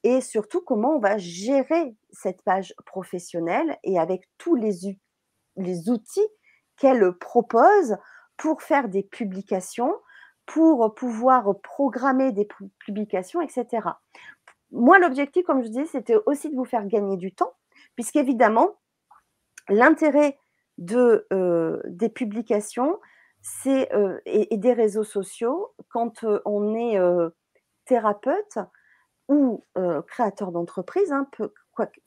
[0.03, 6.29] et surtout comment on va gérer cette page professionnelle et avec tous les outils
[6.77, 7.97] qu'elle propose
[8.37, 9.95] pour faire des publications,
[10.53, 12.49] pour pouvoir programmer des
[12.81, 13.89] publications, etc.
[14.73, 17.53] Moi, l'objectif, comme je disais, c'était aussi de vous faire gagner du temps,
[17.95, 18.77] puisqu'évidemment,
[19.69, 20.39] l'intérêt
[20.79, 22.99] de, euh, des publications
[23.43, 26.99] c'est, euh, et, des réseaux sociaux, quand euh, on est
[27.85, 28.59] thérapeute,
[29.29, 29.65] ou
[30.09, 31.29] créateur d'entreprise, hein,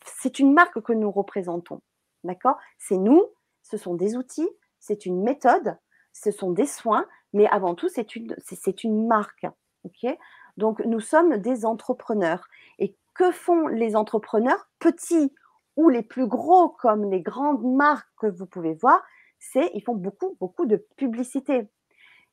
[0.06, 1.82] c'est une marque que nous représentons.
[2.26, 2.58] D'accord?
[2.78, 3.24] C'est nous,
[3.62, 5.78] ce sont des outils, c'est une méthode,
[6.12, 9.46] ce sont des soins, mais avant tout, c'est une, c'est, une marque.
[9.84, 10.18] ok?
[10.58, 12.48] Donc, nous sommes des entrepreneurs.
[12.80, 15.34] Et que font les entrepreneurs, petits
[15.76, 19.04] ou les plus gros, comme les grandes marques que vous pouvez voir
[19.40, 21.68] C'est ils font beaucoup, beaucoup de publicité.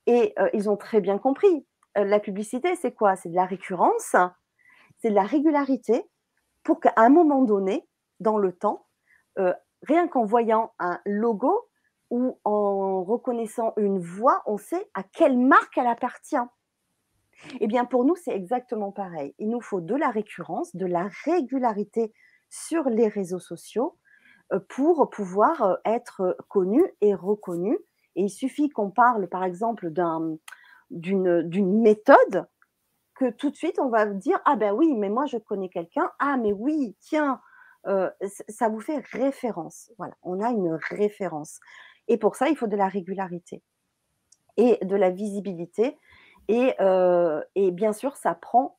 [0.06, 1.66] Et ils ont très bien compris.
[1.94, 3.16] la publicité, c'est quoi?
[3.16, 4.16] C'est de la récurrence,
[4.98, 6.04] c'est de la régularité
[6.62, 7.86] pour qu'à un moment donné,
[8.20, 8.86] dans le temps,
[9.38, 11.68] euh, rien qu'en voyant un logo
[12.10, 16.36] ou en reconnaissant une voix, on sait à quelle marque elle appartient.
[17.60, 19.34] Eh bien, pour nous, c'est exactement pareil.
[19.38, 22.12] Il nous faut de la récurrence, de la régularité
[22.50, 23.96] sur les réseaux sociaux
[24.52, 27.78] euh, pour pouvoir euh, être connu et reconnu.
[28.16, 29.90] Et il suffit qu'on parle, par exemple,
[30.90, 32.46] d'une méthode
[33.28, 36.10] tout de suite, on va dire Ah ben oui, mais moi je connais quelqu'un.
[36.18, 37.40] Ah, mais oui, tiens,
[37.86, 38.10] euh,
[38.48, 39.90] ça vous fait référence.
[39.98, 41.60] Voilà, on a une référence.
[42.10, 43.62] Et pour ça, il faut de la régularité
[44.56, 45.96] et de la visibilité.
[46.48, 48.76] Et, euh, bien sûr, ça prend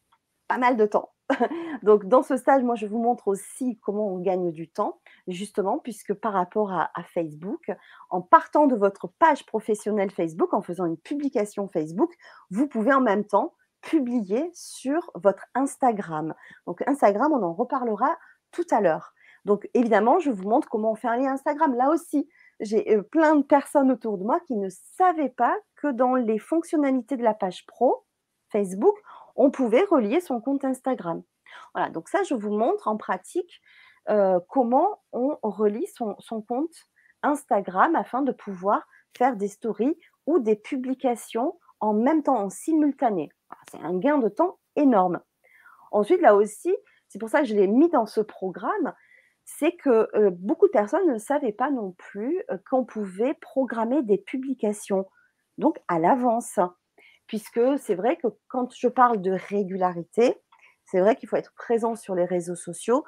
[0.50, 1.14] pas mal de temps.
[1.82, 5.80] Donc, dans ce stage, moi, je vous montre aussi comment on gagne du temps, justement,
[5.80, 7.72] puisque par rapport à, à, Facebook,
[8.10, 12.14] en partant de votre page professionnelle Facebook, en faisant une publication Facebook,
[12.50, 16.36] vous pouvez en même temps publier sur votre Instagram.
[16.68, 18.18] Donc Instagram, on en reparlera
[18.52, 19.14] tout à l'heure.
[19.46, 21.74] Donc évidemment, je vous montre comment on fait un lien Instagram.
[21.76, 22.30] Là aussi,
[22.62, 26.40] j'ai euh, plein de personnes autour de moi qui ne savaient pas que dans les
[26.40, 28.06] fonctionnalités de la page pro
[28.50, 28.96] Facebook,
[29.36, 31.24] on pouvait relier son compte Instagram.
[31.74, 33.62] Voilà, donc ça, je vous montre en pratique
[34.10, 36.74] euh, comment on relie son, son compte
[37.24, 43.30] Instagram afin de pouvoir faire des stories ou des publications en même temps, en simultané.
[43.72, 45.20] C'est un gain de temps énorme.
[45.92, 46.74] Ensuite, là aussi,
[47.10, 48.94] c'est pour ça que je l'ai mis dans ce programme,
[49.58, 55.08] c'est que beaucoup de personnes ne savaient pas non plus qu'on pouvait programmer des publications,
[55.58, 56.60] donc à l'avance.
[57.28, 60.36] Puisque c'est vrai que quand je parle de régularité,
[60.86, 63.06] c'est vrai qu'il faut être présent sur les réseaux sociaux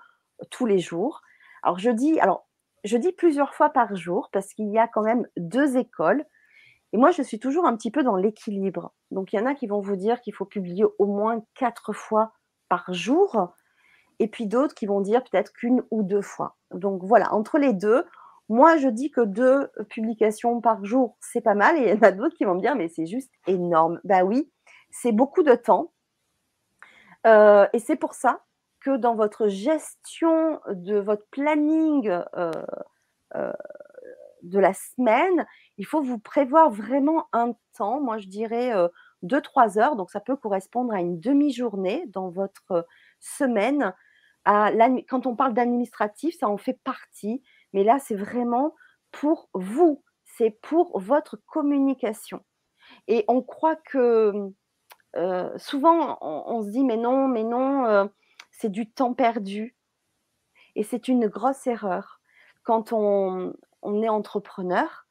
[0.50, 1.22] tous les jours.
[1.62, 2.48] Alors je dis, alors
[2.84, 6.26] je dis plusieurs fois par jour parce qu'il y a quand même deux écoles.
[6.92, 8.94] Et moi, je suis toujours un petit peu dans l'équilibre.
[9.10, 11.92] Donc, il y en a qui vont vous dire qu'il faut publier au moins quatre
[11.92, 12.34] fois
[12.70, 13.54] par jour,
[14.24, 16.56] et puis d'autres qui vont dire peut-être qu'une ou deux fois.
[16.72, 18.06] Donc, voilà, entre les deux,
[18.48, 22.02] moi, je dis que deux publications par jour, c'est pas mal, et il y en
[22.02, 24.00] a d'autres qui vont me dire, mais c'est juste énorme.
[24.06, 24.50] Bah oui,
[24.92, 25.92] c'est beaucoup de temps.
[27.28, 28.46] Euh, et c'est pour ça
[28.80, 32.52] que dans votre gestion de votre planning euh,
[33.36, 33.52] euh,
[34.44, 35.46] de la semaine,
[35.78, 38.74] il faut vous prévoir vraiment un temps, moi je dirais
[39.24, 42.86] 2-3 heures, donc ça peut correspondre à une demi-journée dans votre
[43.20, 43.94] semaine.
[44.46, 47.42] Quand on parle d'administratif, ça en fait partie,
[47.74, 48.74] mais là c'est vraiment
[49.12, 52.44] pour vous, c'est pour votre communication.
[53.08, 54.52] Et on croit que
[55.58, 58.10] souvent on, se dit mais non, mais non,
[58.52, 59.76] c'est du temps perdu.
[60.76, 62.20] Et c'est une grosse erreur.
[62.64, 63.54] Quand on,
[64.02, 65.06] est entrepreneur,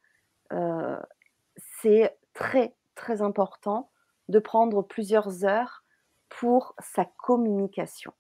[1.56, 3.90] c'est très, très important
[4.28, 5.84] de prendre plusieurs heures
[6.28, 8.12] pour sa communication.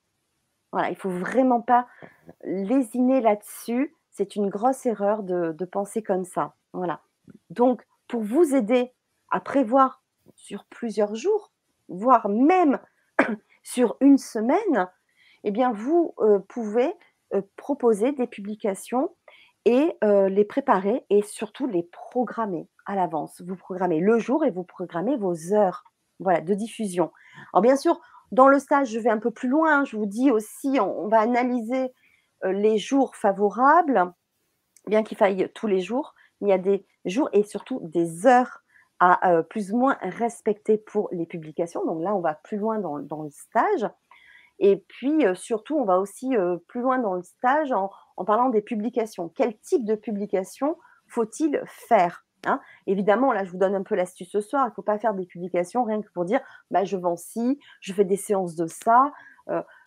[0.72, 1.86] Voilà, il faut vraiment pas
[2.44, 3.94] lésiner là-dessus.
[4.10, 6.54] C'est une grosse erreur de, de penser comme ça.
[6.72, 7.00] Voilà.
[7.50, 8.92] Donc, pour vous aider
[9.30, 10.02] à prévoir
[10.34, 11.52] sur plusieurs jours,
[11.88, 12.78] voire même
[13.62, 14.88] sur une semaine,
[15.44, 16.92] eh bien, vous euh, pouvez
[17.34, 19.14] euh, proposer des publications
[19.64, 23.40] et euh, les préparer et surtout les programmer à l'avance.
[23.46, 25.84] Vous programmez le jour et vous programmez vos heures
[26.18, 27.12] voilà, de diffusion.
[27.52, 28.00] Alors bien sûr,
[28.32, 29.84] dans le stage, je vais un peu plus loin.
[29.84, 31.92] Je vous dis aussi, on, va analyser
[32.44, 34.12] les jours favorables,
[34.88, 36.14] bien qu'il faille tous les jours.
[36.40, 38.62] Il y a des jours et surtout des heures
[38.98, 41.84] à plus ou moins respecter pour les publications.
[41.84, 43.88] Donc là, on va plus loin dans, dans le stage.
[44.58, 46.34] Et puis, surtout, on va aussi
[46.68, 47.90] plus loin dans le stage en,
[48.24, 49.28] parlant des publications.
[49.28, 52.21] Quel type de publication faut-il faire?
[52.46, 54.66] Hein Évidemment, là, je vous donne un peu l'astuce ce soir.
[54.66, 57.58] Il ne faut pas faire des publications rien que pour dire bah, je vends ci,
[57.80, 59.12] je fais des séances de ça.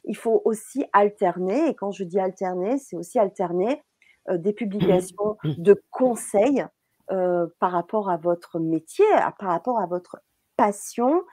[0.03, 1.69] il faut aussi alterner.
[1.69, 3.83] Et quand je dis alterner, c'est aussi alterner
[4.29, 6.65] des publications de conseils
[7.07, 9.05] par rapport à votre métier,
[9.39, 10.17] par rapport à votre
[10.57, 11.23] passion,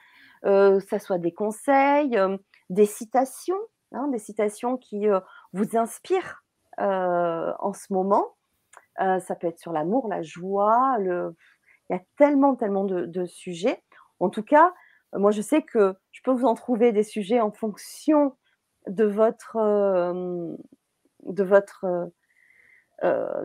[0.42, 2.18] que ça soit des conseils,
[2.72, 3.58] des citations,
[3.92, 5.20] hein, des citations qui euh,
[5.52, 6.42] vous inspirent
[6.80, 8.34] euh, en ce moment.
[9.02, 11.34] Euh, ça peut être sur l'amour, la joie, le...
[11.90, 13.82] il y a tellement, tellement de, sujets.
[14.20, 14.72] En tout cas,
[15.14, 18.36] moi, je sais que je peux vous en trouver des sujets en fonction
[18.86, 19.56] de votre,
[21.24, 22.10] de votre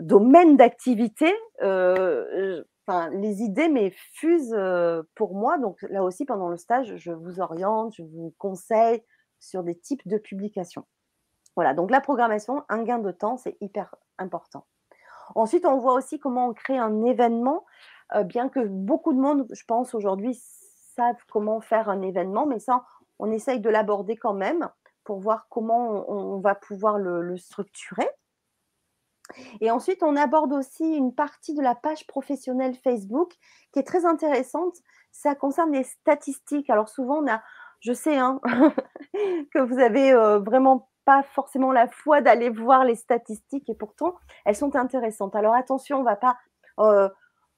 [0.02, 1.34] domaine d'activité.
[1.62, 4.58] Les idées mais fusent
[5.16, 5.58] pour moi.
[5.58, 9.04] Donc là aussi, pendant le stage, je vous oriente, je vous conseille,
[9.40, 10.86] sur des types de publications.
[11.56, 14.66] Voilà, donc la programmation, un gain de temps, c'est hyper important.
[15.36, 17.66] Ensuite, on voit aussi comment on crée un événement,
[18.16, 20.40] euh, bien que beaucoup de monde, je pense, aujourd'hui
[20.96, 22.86] savent comment faire un événement, mais ça,
[23.20, 24.70] on essaye de l'aborder quand même
[25.04, 28.10] pour voir comment on, va pouvoir le, structurer.
[29.62, 33.34] Et ensuite, on aborde aussi une partie de la page professionnelle Facebook
[33.72, 34.76] qui est très intéressante.
[35.12, 36.70] Ça concerne les statistiques.
[36.70, 37.42] Alors souvent, on a,
[37.80, 38.42] je sais hein,
[39.54, 44.16] que vous avez euh, vraiment pas forcément la foi d'aller voir les statistiques et pourtant
[44.44, 45.38] elles sont intéressantes.
[45.38, 46.38] Alors attention, on va pas.
[46.80, 47.08] Euh,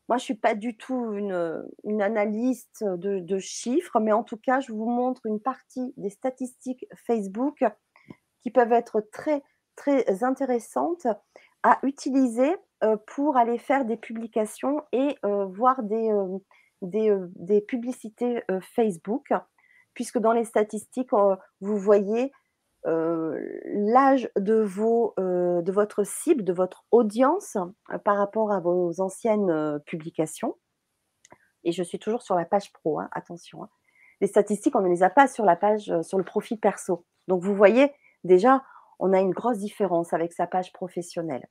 [0.08, 4.72] moi, je suis pas du tout une, analyste de, chiffres, mais en tout cas, je
[4.72, 7.64] vous montre une partie des statistiques Facebook
[8.42, 9.44] qui peuvent être très
[9.76, 11.08] très intéressantes
[11.64, 16.12] à utiliser euh, pour aller faire des publications et voir des,
[16.84, 19.32] des, des publicités Facebook
[20.00, 22.30] puisque dans les statistiques, euh, vous voyez euh,
[22.86, 24.66] l'âge de,
[25.20, 27.58] euh, de votre cible, de votre audience
[28.04, 30.56] par rapport à vos anciennes publications.
[31.64, 33.64] Et je suis toujours sur la page pro, hein, attention.
[33.64, 33.70] Hein.
[34.22, 37.06] Les statistiques, on ne les a pas sur la page, sur le profil perso.
[37.28, 37.92] Donc vous voyez,
[38.24, 38.64] déjà,
[39.00, 41.48] on a une grosse différence avec sa page professionnelle.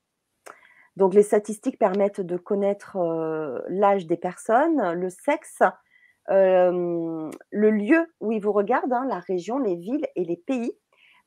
[0.97, 2.99] Donc les statistiques permettent de connaître
[3.69, 5.63] l'âge des personnes, le sexe,
[6.29, 7.31] le
[7.71, 10.73] lieu où ils vous regardent, hein, la région, les villes et les pays.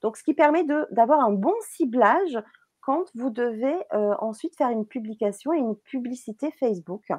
[0.02, 2.38] Donc, ce qui permet d'avoir un bon ciblage
[2.82, 7.12] quand vous devez ensuite faire une publication et une publicité Facebook.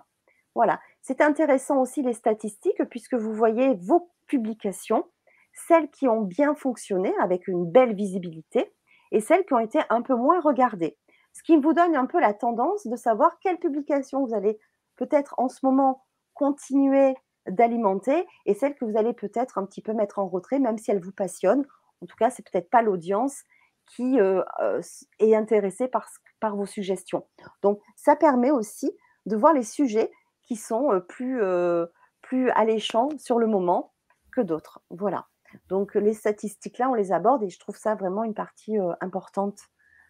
[0.54, 5.06] Voilà, c'est intéressant aussi les statistiques puisque vous voyez vos publications,
[5.52, 8.72] celles qui ont bien fonctionné avec une belle visibilité
[9.12, 10.98] et celles qui ont été un peu moins regardées.
[11.32, 14.58] Ce qui vous donne un peu la tendance de savoir quelle publication vous allez
[14.96, 17.14] peut-être en ce moment continuer
[17.46, 20.90] d'alimenter et celle que vous allez peut-être un petit peu mettre en retrait, même si
[20.90, 21.66] elle vous passionne.
[22.02, 23.42] En tout cas, c'est peut-être pas l'audience
[23.86, 24.80] qui euh, euh,
[25.18, 27.26] est intéressée par, vos suggestions.
[27.62, 28.92] Donc, ça permet aussi
[29.26, 30.10] de voir les sujets
[30.42, 33.92] qui sont euh, plus, alléchants sur le moment
[34.32, 34.80] que d'autres.
[34.90, 35.26] Voilà.
[35.68, 39.60] Donc, les statistiques là, on les aborde et je trouve ça vraiment une partie importante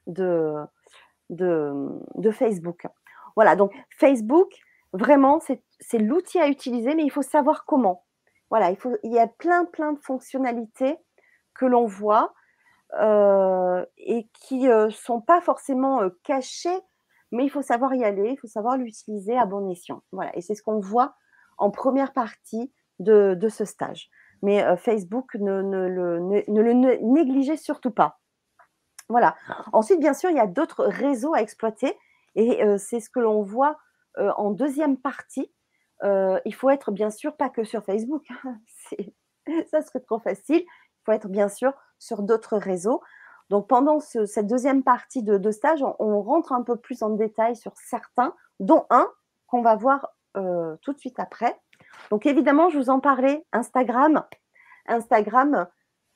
[0.07, 0.65] de,
[2.31, 2.87] Facebook.
[3.35, 4.55] Voilà, donc Facebook,
[4.93, 8.05] Vraiment, c'est l'outil à utiliser, mais il faut savoir comment.
[8.51, 10.99] Voilà, il y a plein, plein de fonctionnalités
[11.63, 12.35] que l'on voit
[13.01, 16.81] euh, et qui ne euh, sont pas forcément euh, cachées,
[17.31, 20.03] mais il faut savoir y aller, il faut savoir l'utiliser à bon escient.
[20.11, 21.15] Voilà, et c'est ce qu'on voit
[21.59, 24.11] en première partie de, de ce stage.
[24.43, 28.19] Mais Facebook, ne, ne, le, ne, le négligez surtout pas.
[29.09, 29.37] Voilà.
[29.73, 31.97] Ensuite, bien sûr, il y a d'autres réseaux à exploiter
[32.35, 33.79] et c'est ce que l'on voit
[34.19, 35.53] en deuxième partie,
[36.03, 38.59] il faut être bien sûr pas que sur Facebook, hein,
[39.71, 40.65] ça serait trop facile.
[41.03, 43.03] Il faut être bien sûr sur d'autres réseaux.
[43.51, 47.73] Donc pendant cette deuxième partie de, stage, on, rentre un peu plus en détail sur
[47.77, 49.07] certains, dont un
[49.47, 51.61] qu'on va voir euh, tout de suite après.
[52.11, 54.25] Donc évidemment, je vous en parlais, Instagram.
[54.87, 55.67] Instagram,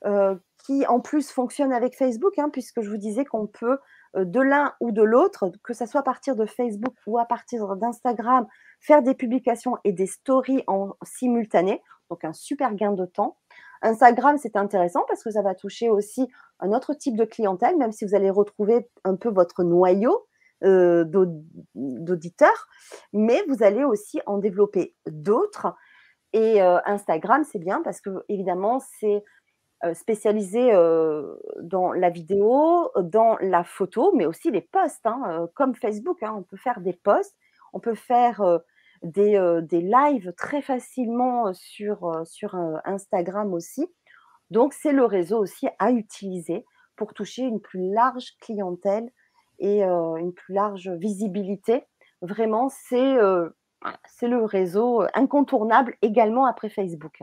[0.05, 3.77] euh, qui en plus fonctionne avec Facebook, hein, puisque je vous disais qu'on peut
[4.15, 7.25] euh, de l'un ou de l'autre, que ce soit à partir de Facebook ou à
[7.25, 8.47] partir d'Instagram,
[8.79, 11.81] faire des publications et des stories en simultané.
[12.09, 13.37] Donc un super gain de temps.
[13.81, 16.27] Instagram, c'est intéressant parce que ça va toucher aussi
[16.59, 20.27] un autre type de clientèle, même si vous allez retrouver un peu votre noyau
[20.63, 21.05] euh,
[21.75, 22.67] d'auditeurs,
[23.13, 25.75] mais vous allez aussi en développer d'autres.
[26.33, 29.23] Et euh, Instagram, c'est bien parce que évidemment, c'est
[29.85, 30.71] euh, spécialisé
[31.61, 36.23] dans la vidéo, dans la photo, mais aussi les posts, hein, comme Facebook.
[36.23, 36.33] Hein.
[36.35, 37.35] on peut faire des posts,
[37.73, 38.41] on peut faire
[39.03, 42.55] des, des, lives très facilement sur, sur
[42.85, 43.87] Instagram aussi.
[44.49, 49.09] Donc, c'est le réseau aussi à utiliser pour toucher une plus large clientèle
[49.59, 51.83] et une plus large visibilité.
[52.21, 57.21] Vraiment, c'est le réseau incontournable également après Facebook.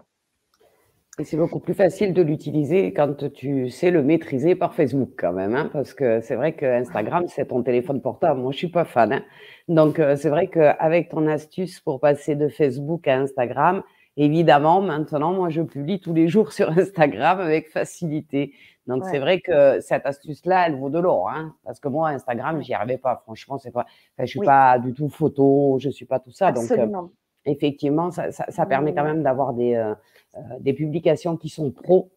[1.18, 5.32] Et c'est beaucoup plus facile de l'utiliser quand tu sais le maîtriser par Facebook quand
[5.32, 8.40] même, hein, parce que c'est vrai que Instagram, c'est ton téléphone portable.
[8.40, 9.12] Moi, je suis pas fan.
[9.12, 9.22] Hein.
[9.68, 13.84] Donc, c'est vrai qu'avec ton astuce pour passer de Facebook à Instagram,
[14.16, 18.52] évidemment, maintenant, moi, je publie tous les jours sur Instagram avec facilité.
[18.86, 22.62] Donc, c'est vrai que cette astuce-là, elle vaut de l'or, hein, parce que moi, Instagram,
[22.62, 23.22] j'y arrivais pas.
[23.24, 26.52] Franchement, c'est pas, enfin, je suis pas du tout photo, je suis pas tout ça.
[26.52, 26.86] Donc, euh,
[27.46, 29.94] effectivement, ça, ça, ça permet quand même d'avoir des, euh,
[30.36, 32.10] euh, des publications qui sont pro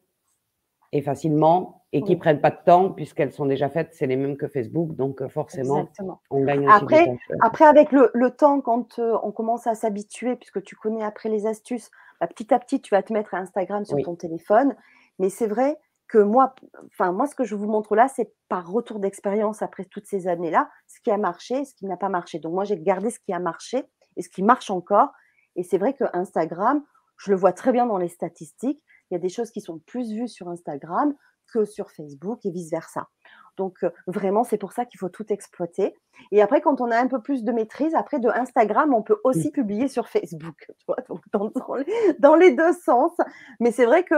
[0.92, 4.38] et facilement et qui prennent pas de temps puisqu'elles sont déjà faites, c'est les mêmes
[4.38, 5.88] que Facebook, donc forcément,
[6.30, 10.62] on gagne aussi après, après, avec le, le temps, quand on commence à s'habituer, puisque
[10.64, 13.86] tu connais après les astuces, bah, petit à petit, tu vas te mettre à Instagram
[13.86, 14.76] sur ton téléphone.
[15.20, 16.56] Mais c'est vrai que moi,
[16.88, 20.28] enfin moi, ce que je vous montre là, c'est par retour d'expérience après toutes ces
[20.28, 22.40] années-là, ce qui a marché, ce qui n'a pas marché.
[22.40, 23.84] Donc moi, j'ai gardé ce qui a marché
[24.18, 25.12] et ce qui marche encore.
[25.56, 26.84] Et c'est vrai que Instagram,
[27.18, 28.84] je le vois très bien dans les statistiques.
[29.10, 31.16] Il y a des choses qui sont plus vues sur Instagram
[31.54, 33.08] que sur Facebook et vice versa.
[33.56, 35.96] Donc vraiment, c'est pour ça qu'il faut tout exploiter.
[36.32, 39.20] Et après, quand on a un peu plus de maîtrise, après de Instagram, on peut
[39.24, 43.12] aussi publier sur Facebook, tu vois, donc dans, les, dans, les, deux sens.
[43.60, 44.16] Mais c'est vrai que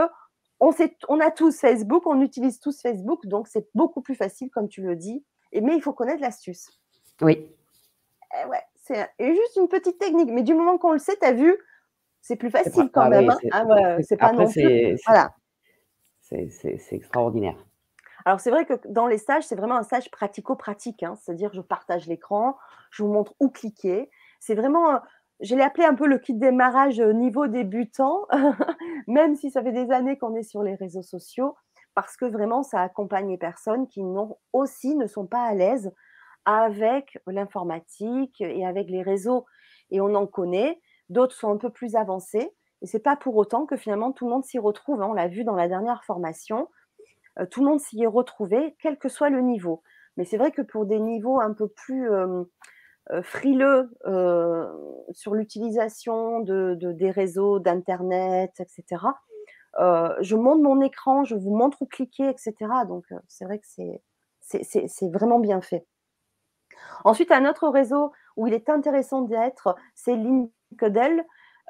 [0.60, 4.50] on, sait, on a tous Facebook, on utilise tous Facebook, donc c'est beaucoup plus facile,
[4.50, 5.24] comme tu le dis.
[5.52, 6.70] Et, mais il faut connaître l'astuce.
[7.22, 7.34] Oui.
[7.34, 10.30] Et eh ouais, c'est juste une petite technique.
[10.32, 11.56] Mais du moment qu'on le sait, tu as vu,
[12.22, 13.32] c'est plus facile quand même.
[14.02, 14.98] c'est pas non plus.
[15.06, 15.34] Voilà.
[16.22, 17.58] C'est extraordinaire.
[18.26, 21.04] Alors c'est vrai que dans les stages, c'est vraiment un stage pratico-pratique.
[21.04, 21.16] Hein.
[21.16, 22.58] C'est-à-dire, je partage l'écran,
[22.92, 24.10] je vous montre où cliquer.
[24.40, 25.00] C'est vraiment,
[25.40, 28.28] je l'ai appelé un peu le kit démarrage euh, niveau débutant,
[29.08, 31.56] même si ça fait des années qu'on est sur les réseaux sociaux,
[31.96, 35.92] parce que vraiment, ça accompagne les personnes qui non, aussi ne sont pas à l'aise
[36.46, 39.46] avec l'informatique et avec les réseaux.
[39.92, 40.80] Et on en connaît.
[41.10, 42.52] D'autres sont un peu plus avancés.
[42.82, 45.02] Et c'est pas pour autant que finalement tout le monde s'y retrouve.
[45.02, 45.08] Hein.
[45.10, 46.70] On l'a vu dans la dernière formation,
[47.40, 49.84] euh, tout le monde s'y est retrouvé, quel que soit le niveau.
[50.18, 52.44] Mais c'est vrai que pour des niveaux un peu plus euh,
[53.12, 53.90] euh, frileux
[55.12, 59.04] sur l'utilisation de, des réseaux, d'Internet, etc.,
[59.78, 62.54] je monte mon écran, je vous montre où cliquer, etc.
[62.88, 63.66] Donc c'est vrai que
[64.42, 65.86] c'est vraiment bien fait.
[67.04, 71.18] Ensuite, un autre réseau où il est intéressant d'être, c'est LinkedIn.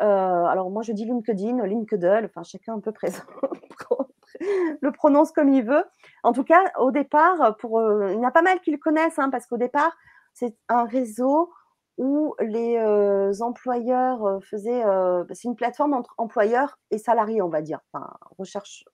[0.02, 3.24] Euh, alors moi je dis LinkedIn, LinkedIn, enfin chacun peu présent
[4.82, 5.84] le prononce comme il veut.
[6.24, 8.78] En tout cas, au départ, pour, euh, il y en a pas mal qui le
[8.78, 9.96] connaissent, hein, parce qu'au départ,
[10.34, 11.50] c'est un réseau
[12.00, 17.50] où les euh, employeurs euh, faisaient, euh, c'est une plateforme entre employeurs et salariés, on
[17.50, 18.86] va dire, enfin, recherche,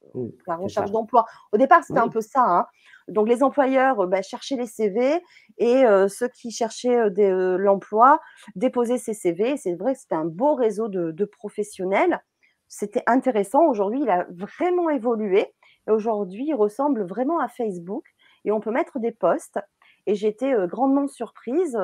[0.48, 1.26] la recherche d'emploi.
[1.54, 2.44] Au départ, c'était un peu ça.
[2.44, 2.66] Hein.
[3.08, 5.22] Donc, les employeurs bah, cherchaient les CV
[5.60, 7.12] et ceux qui cherchaient
[7.60, 8.20] l'emploi
[8.56, 9.56] déposaient ces CV.
[9.58, 12.20] C'est vrai que c'était un beau réseau de, de professionnels.
[12.68, 13.68] C'était intéressant.
[13.68, 15.54] Aujourd'hui, il a vraiment évolué.
[15.88, 18.06] Et aujourd'hui, il ressemble vraiment à Facebook.
[18.46, 19.60] Et on peut mettre des posts.
[20.08, 21.78] Et j'étais grandement surprise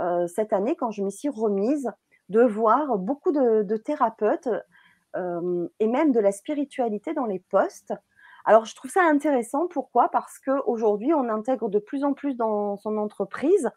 [0.00, 1.90] euh, cette année quand je me suis remise
[2.28, 4.48] de voir beaucoup de, thérapeutes
[5.16, 7.92] euh, et même de la spiritualité dans les postes.
[8.44, 9.68] Alors, je trouve ça intéressant.
[9.68, 10.08] Pourquoi?
[10.10, 13.70] Parce qu'aujourd'hui, on intègre de plus en plus dans son entreprise,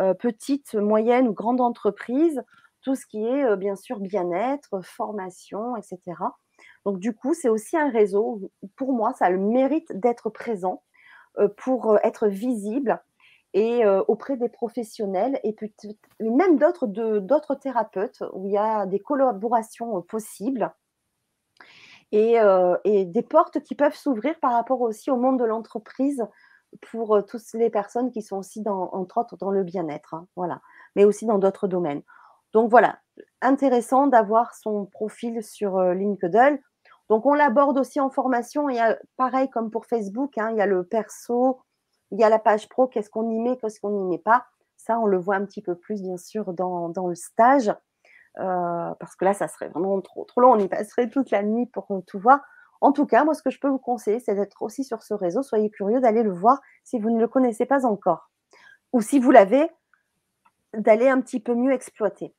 [0.00, 2.42] euh, petite, moyenne ou grande entreprise,
[2.82, 6.00] tout ce qui est bien sûr bien-être, formation, etc.
[6.84, 8.40] Donc, du coup, c'est aussi un réseau.
[8.76, 10.82] Pour moi, ça a le mérite d'être présent
[11.56, 13.00] pour être visible
[13.54, 15.54] et euh, auprès des professionnels et
[16.20, 20.72] même d'autres d'autres thérapeutes où il y a des collaborations euh, possibles
[22.12, 26.26] et, euh, et, des portes qui peuvent s'ouvrir par rapport aussi au monde de l'entreprise
[26.80, 30.60] pour toutes les personnes qui sont aussi entre autres dans le bien-être, hein, voilà,
[30.96, 32.02] mais aussi dans d'autres domaines.
[32.54, 32.98] Donc voilà,
[33.42, 36.56] intéressant d'avoir son profil sur LinkedIn.
[37.10, 38.68] Donc on l'aborde aussi en formation.
[38.68, 41.60] A pareil comme pour Facebook, hein, il y a le perso,
[42.12, 44.46] il y a la page pro, qu'est-ce qu'on y met, qu'est-ce qu'on n'y met pas.
[44.76, 47.68] Ça, on le voit un petit peu plus, bien sûr, dans, le stage.
[48.38, 50.52] Euh, parce que là, ça serait vraiment trop, trop long.
[50.52, 52.40] On y passerait toute la nuit pour tout voir.
[52.82, 55.14] En tout cas, moi, ce que je peux vous conseiller, c'est d'être aussi sur ce
[55.14, 55.42] réseau.
[55.42, 58.30] Soyez curieux d'aller le voir si vous ne le connaissez pas encore.
[58.92, 59.70] Ou si vous l'avez,
[60.74, 62.34] d'aller un petit peu mieux exploiter.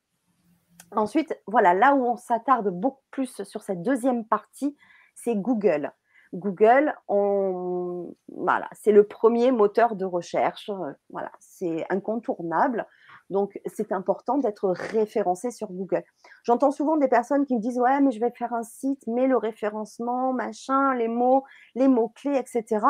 [0.92, 4.76] Ensuite, voilà, là où on s'attarde beaucoup plus sur cette deuxième partie,
[5.16, 5.92] c'est Google.
[6.34, 10.70] Google, voilà, c'est le premier moteur de recherche.
[11.10, 12.86] Voilà, c'est incontournable.
[13.30, 16.04] Donc, c'est important d'être référencé sur Google.
[16.42, 19.26] J'entends souvent des personnes qui me disent Ouais, mais je vais faire un site, mais
[19.26, 22.86] le référencement, machin, les mots, les mots-clés, etc.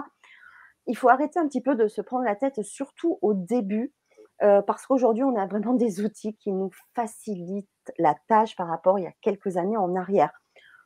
[0.87, 3.93] Il faut arrêter un petit peu de se prendre la tête, surtout au début,
[4.43, 7.69] euh, parce qu'aujourd'hui, on a vraiment des outils qui nous facilitent
[7.99, 10.33] la tâche par rapport il y a quelques années en arrière.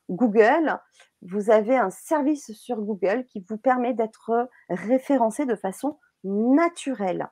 [0.09, 0.78] Google,
[1.22, 7.28] vous avez un service sur Google qui vous permet d'être référencé de façon naturelle.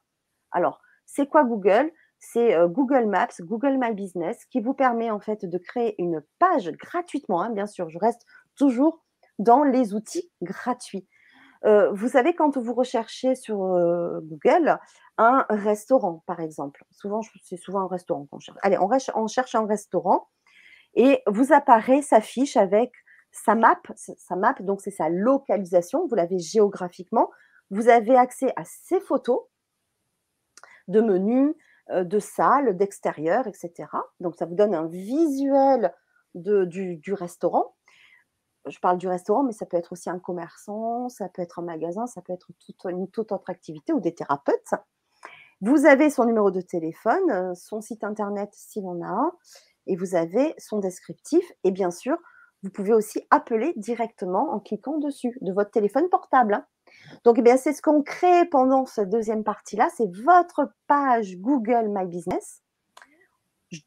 [0.51, 1.91] Alors, c'est quoi Google?
[2.19, 6.23] C'est euh, Google Maps, Google My Business qui vous permet en fait de créer une
[6.39, 7.43] page gratuitement.
[7.43, 8.23] Hein, bien sûr, je reste
[8.57, 9.05] toujours
[9.39, 11.07] dans les outils gratuits.
[11.65, 14.79] Euh, vous savez, quand vous recherchez sur euh, Google
[15.19, 18.59] un restaurant, par exemple, souvent, c'est souvent un restaurant qu'on cherche.
[18.63, 20.29] Allez, on, cherche un restaurant
[20.97, 22.93] et vous apparaît sa fiche avec
[23.31, 27.31] sa map, sa map, donc c'est sa localisation, vous l'avez géographiquement.
[27.71, 29.41] Vous avez accès à ses photos
[30.89, 31.55] de menus,
[31.91, 33.89] euh, de salles, d'extérieur, etc.
[34.21, 35.95] Donc ça vous donne un visuel
[36.35, 37.77] du restaurant
[38.69, 41.63] je parle du restaurant, mais ça peut être aussi un commerçant, ça peut être un
[41.63, 42.51] magasin, ça peut être
[42.89, 44.75] une toute autre activité ou des thérapeutes.
[45.61, 49.33] Vous avez son numéro de téléphone, euh, son site internet s'il en a un,
[49.87, 51.45] et vous avez son descriptif.
[51.65, 52.17] Et bien sûr,
[52.63, 56.55] vous pouvez aussi appeler directement en cliquant dessus de votre téléphone portable.
[56.55, 56.67] Hein.
[57.25, 62.07] Donc, eh c'est ce qu'on crée pendant cette deuxième partie-là, c'est votre page Google My
[62.07, 62.63] Business.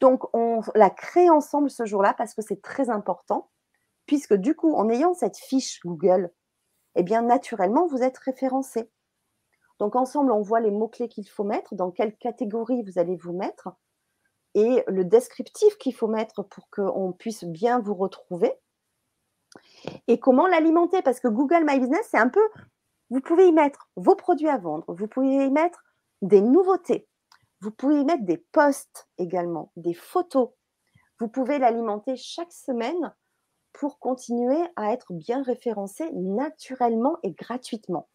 [0.01, 3.49] Donc, on la crée ensemble ce jour-là parce que c'est très important
[4.05, 6.31] puisque du coup, en ayant cette fiche Google,
[6.95, 8.89] eh bien, naturellement, vous êtes référencé.
[9.77, 13.33] Donc, ensemble, on voit les mots-clés qu'il faut mettre, dans quelle catégorie vous allez vous
[13.33, 13.69] mettre,
[14.55, 18.53] et le descriptif qu'il faut mettre pour qu'on puisse bien vous retrouver,
[20.07, 22.47] et comment l'alimenter, parce que Google My Business, c'est un peu,
[23.09, 25.83] vous pouvez y mettre vos produits à vendre, vous pouvez y mettre
[26.21, 27.07] des nouveautés,
[27.61, 30.49] vous pouvez y mettre des posts également, des photos,
[31.19, 33.13] vous pouvez l'alimenter chaque semaine
[33.73, 38.09] pour continuer à être bien référencé naturellement et gratuitement.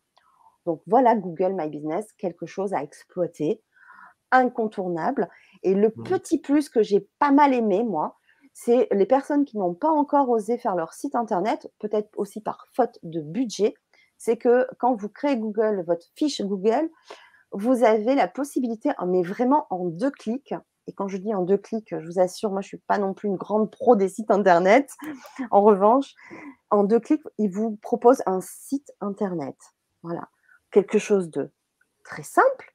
[0.66, 3.62] Donc voilà Google My Business, quelque chose à exploiter,
[4.30, 5.28] incontournable.
[5.62, 6.02] Et le mmh.
[6.04, 8.16] petit plus que j'ai pas mal aimé, moi,
[8.52, 12.66] c'est les personnes qui n'ont pas encore osé faire leur site internet, peut-être aussi par
[12.72, 13.74] faute de budget,
[14.16, 16.88] c'est que quand vous créez Google, votre fiche Google,
[17.50, 20.54] vous avez la possibilité, mais vraiment en deux clics,
[20.86, 22.98] et quand je dis en deux clics, je vous assure, moi, je ne suis pas
[22.98, 24.90] non plus une grande pro des sites Internet.
[25.50, 26.14] En revanche,
[26.70, 29.56] en deux clics, il vous propose un site Internet.
[30.02, 30.28] Voilà.
[30.70, 31.50] Quelque chose de
[32.04, 32.73] très simple,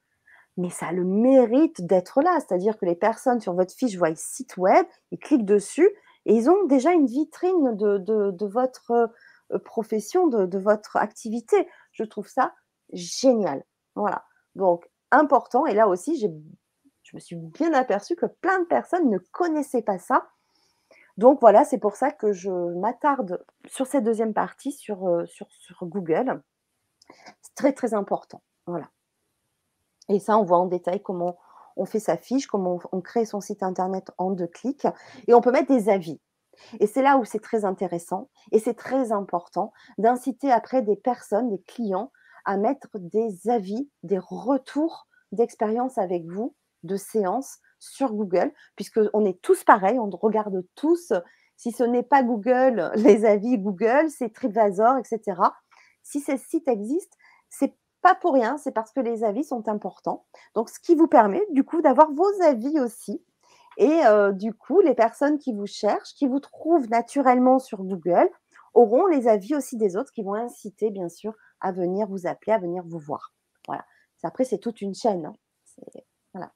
[0.60, 2.38] mais ça a le mérite d'être là.
[2.40, 5.88] C'est-à-dire que les personnes sur votre fiche voient site web, ils cliquent dessus
[6.26, 9.10] et ils ont déjà une vitrine de, votre
[9.52, 11.66] euh, profession, de, votre activité.
[11.92, 12.54] Je trouve ça
[12.92, 13.64] génial.
[13.94, 14.24] Voilà.
[14.54, 15.64] Donc, important.
[15.66, 19.98] Et là aussi, je me suis bien aperçue que plein de personnes ne connaissaient pas
[19.98, 20.28] ça.
[21.16, 25.46] Donc voilà, c'est pour ça que je m'attarde sur cette deuxième partie sur, euh, sur,
[25.82, 26.42] Google.
[27.40, 28.42] C'est très très important.
[28.66, 28.90] Voilà.
[30.10, 31.38] Et ça, on voit en détail comment
[31.76, 34.86] on fait sa fiche, comment on, crée son site internet en deux clics.
[35.28, 36.20] Et on peut mettre des avis.
[36.80, 41.48] Et c'est là où c'est très intéressant et c'est très important d'inciter après des personnes,
[41.48, 42.12] des clients,
[42.44, 49.40] à mettre des avis, des retours d'expérience avec vous de séances sur Google, puisqu'on est
[49.40, 51.12] tous pareils, on regarde tous.
[51.56, 55.40] Si ce n'est pas Google, les avis Google, c'est TripAdvisor, etc.
[56.02, 57.16] Si ces sites existent,
[57.48, 60.24] c'est pas pour rien, c'est parce que les avis sont importants.
[60.54, 63.22] Donc, ce qui vous permet du coup d'avoir vos avis aussi.
[63.76, 68.28] Et euh, du coup, les personnes qui vous cherchent, qui vous trouvent naturellement sur Google,
[68.74, 72.52] auront les avis aussi des autres qui vont inciter, bien sûr, à venir vous appeler,
[72.52, 73.32] à venir vous voir.
[73.66, 73.84] Voilà.
[74.22, 75.26] Après, c'est toute une chaîne.
[75.26, 75.34] Hein.
[76.34, 76.52] Voilà.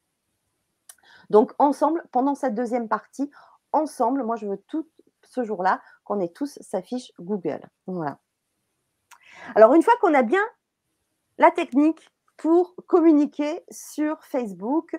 [1.31, 3.31] Donc ensemble, pendant cette deuxième partie,
[3.73, 4.89] ensemble, moi je veux tout
[5.23, 7.61] ce jour-là qu'on ait tous sa fiche Google.
[7.87, 8.19] Voilà.
[9.55, 10.43] Alors une fois qu'on a bien
[11.39, 14.97] la technique pour communiquer sur Facebook,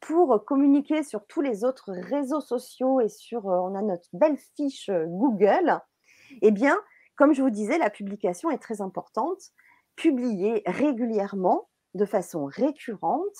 [0.00, 4.90] pour communiquer sur tous les autres réseaux sociaux et sur, on a notre belle fiche
[4.90, 5.80] Google,
[6.42, 6.78] eh bien,
[7.16, 9.40] comme je vous disais, la publication est très importante.
[9.96, 13.36] Publier régulièrement, de façon récurrente,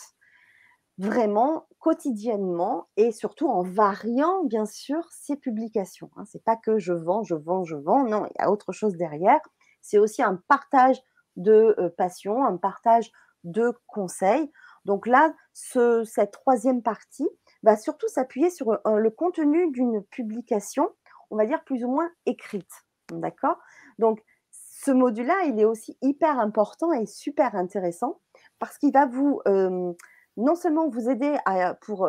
[0.99, 6.11] vraiment quotidiennement et surtout en variant bien sûr ces publications.
[6.17, 6.25] Hein.
[6.27, 8.05] C'est pas que je vends, je vends, je vends.
[8.05, 9.41] Non, il y a autre chose derrière.
[9.81, 11.01] C'est aussi un partage
[11.41, 13.11] de passion, un partage
[13.45, 14.51] de conseils.
[14.85, 17.29] Donc là, cette troisième partie
[17.63, 20.89] va surtout s'appuyer sur le contenu d'une publication,
[21.31, 22.71] on va dire plus ou moins écrite.
[23.13, 23.59] D'accord?
[23.99, 28.21] Donc, ce module-là, il est aussi hyper important et super intéressant
[28.59, 32.09] parce qu'il va vous, non seulement vous aider à, pour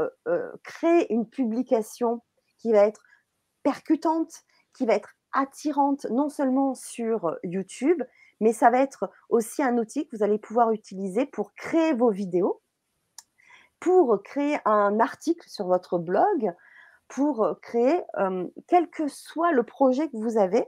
[0.64, 2.22] créer une publication
[2.58, 3.04] qui va être
[3.64, 4.32] percutante,
[4.74, 8.02] qui va être attirante non seulement sur YouTube,
[8.42, 12.10] mais ça va être aussi un outil que vous allez pouvoir utiliser pour créer vos
[12.10, 12.62] vidéos,
[13.80, 16.52] pour créer un article sur votre blog,
[17.08, 18.02] pour créer
[18.68, 20.66] quel que soit le projet que vous avez,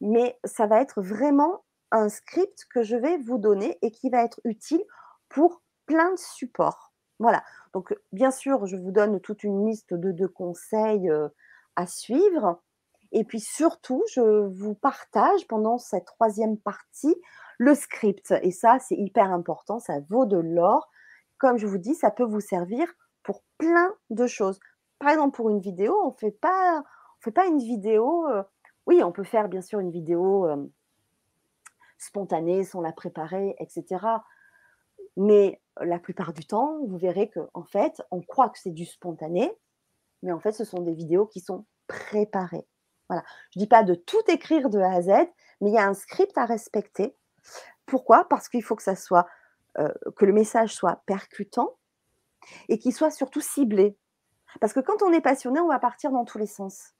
[0.00, 4.24] mais ça va être vraiment un script que je vais vous donner et qui va
[4.24, 4.82] être utile
[5.28, 6.92] pour plein de supports.
[7.18, 7.44] Voilà.
[7.72, 11.10] Donc, bien sûr, je vous donne toute une liste de, conseils
[11.76, 12.62] à suivre.
[13.14, 17.14] Et puis surtout, je vous partage pendant cette troisième partie
[17.58, 18.34] le script.
[18.42, 20.90] Et ça, c'est hyper important, ça vaut de l'or.
[21.38, 22.92] Comme je vous dis, ça peut vous servir
[23.22, 24.58] pour plein de choses.
[24.98, 26.82] Par exemple, pour une vidéo, on ne fait pas,
[27.20, 28.26] fait pas une vidéo.
[28.28, 28.42] Euh,
[28.86, 30.66] oui, on peut faire bien sûr une vidéo euh,
[31.98, 34.04] spontanée, sans la préparer, etc.
[35.16, 38.84] Mais la plupart du temps, vous verrez que en fait, on croit que c'est du
[38.84, 39.52] spontané,
[40.24, 42.66] mais en fait, ce sont des vidéos qui sont préparées.
[43.08, 43.24] Voilà.
[43.50, 45.08] Je ne dis pas de tout écrire de A à Z,
[45.60, 47.16] mais il y a un script à respecter.
[47.86, 48.26] Pourquoi?
[48.28, 49.26] Parce qu'il faut que ça soit
[49.78, 51.76] euh, que le message soit percutant
[52.68, 53.96] et qu'il soit surtout ciblé.
[54.60, 56.94] Parce que quand on est passionné, on va partir dans tous les sens.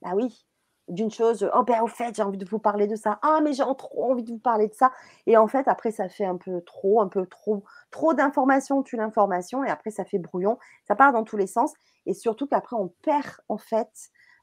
[0.00, 0.46] Bah oui,
[0.88, 3.18] d'une chose, oh ben au fait, j'ai envie de vous parler de ça.
[3.22, 4.92] Ah, mais j'ai trop envie de vous parler de ça.
[5.26, 8.96] Et en fait, après, ça fait un peu trop, un peu trop, trop d'informations, tue
[8.96, 10.58] l'information, et après, ça fait brouillon.
[10.86, 11.72] Ça part dans tous les sens.
[12.06, 13.90] Et surtout qu'après, on perd, en fait,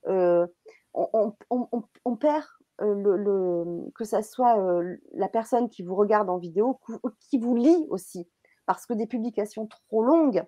[0.07, 0.47] euh,
[0.93, 2.45] on, perd
[2.81, 6.79] euh, que ça soit euh, la personne qui vous regarde en vidéo,
[7.29, 8.29] qui vous lit aussi.
[8.65, 10.43] Parce que des publications trop longues,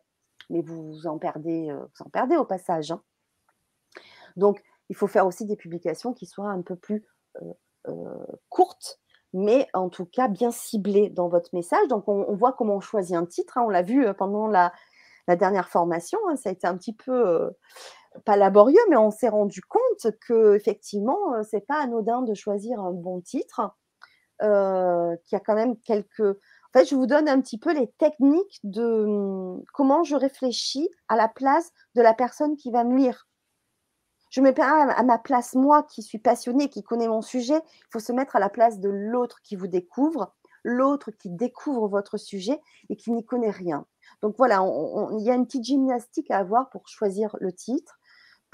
[0.50, 2.92] mais vous en perdez, vous en perdez au passage.
[2.92, 3.02] Hein.
[4.36, 7.06] Donc, il faut faire aussi des publications qui soient un peu plus
[8.50, 9.00] courtes,
[9.34, 11.88] mais en tout cas bien ciblées dans votre message.
[11.90, 13.58] Donc, on, voit comment on choisit un titre.
[13.58, 13.64] Hein.
[13.66, 14.74] On l'a vu pendant la,
[15.28, 16.18] dernière formation.
[16.30, 16.38] Hein.
[16.38, 17.52] Ça a été un petit peu
[18.26, 22.92] pas laborieux, mais on s'est rendu compte que effectivement, c'est pas anodin de choisir un
[22.92, 23.62] bon titre,
[24.44, 26.20] euh, qu'il y a quand même quelques.
[26.20, 30.90] En fait, je vous donne un petit peu les techniques de mmh, comment je réfléchis
[31.08, 33.28] à la place de la personne qui va me lire.
[34.30, 37.60] Je me mets pas à ma place, moi qui suis passionnée, qui connais mon sujet.
[37.66, 41.88] Il faut se mettre à la place de l'autre qui vous découvre, l'autre qui découvre
[41.88, 42.60] votre sujet
[42.90, 43.86] et qui n'y connaît rien.
[44.22, 44.64] Donc voilà,
[45.18, 47.97] il y a une petite gymnastique à avoir pour choisir le titre,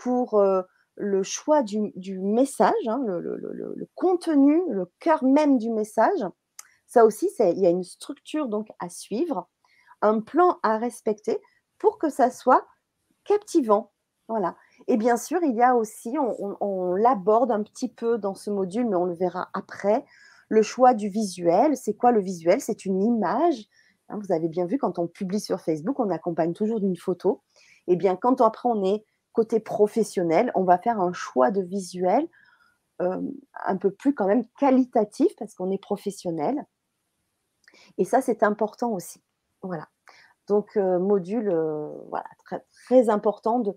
[0.03, 0.43] pour
[0.95, 6.19] le choix du, message, hein, le, contenu, le cœur même du message.
[6.87, 9.47] Ça aussi, il y a une structure donc à suivre,
[10.01, 11.39] un plan à respecter
[11.79, 12.67] pour que ça soit
[13.23, 13.91] captivant.
[14.27, 14.57] Voilà.
[14.87, 18.87] Et bien sûr, il y a aussi, on, l'aborde un petit peu dans ce module,
[18.87, 20.05] mais on le verra après,
[20.49, 21.77] le choix du visuel.
[21.77, 22.59] C'est quoi le visuel?
[22.59, 23.67] C'est une image.
[24.09, 27.41] Hein, vous avez bien vu, quand on publie sur Facebook, on accompagne toujours d'une photo.
[27.87, 29.03] Et eh bien, quand après on est
[29.33, 32.27] côté professionnel, on va faire un choix de visuel
[33.01, 33.21] euh,
[33.65, 36.65] un peu plus quand même qualitatif parce qu'on est professionnel.
[37.97, 39.21] Et ça, c'est important aussi.
[39.61, 39.87] Voilà.
[40.47, 43.73] Donc, euh, module euh, voilà, très, très important de,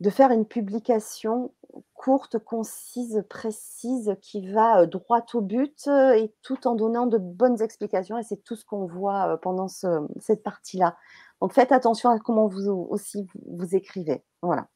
[0.00, 1.54] de faire une publication
[1.94, 8.18] courte, concise, précise, qui va droit au but et tout en donnant de bonnes explications.
[8.18, 10.96] Et c'est tout ce qu'on voit pendant cette partie-là.
[11.40, 14.24] Donc faites attention à comment vous aussi vous écrivez.
[14.42, 14.68] Voilà.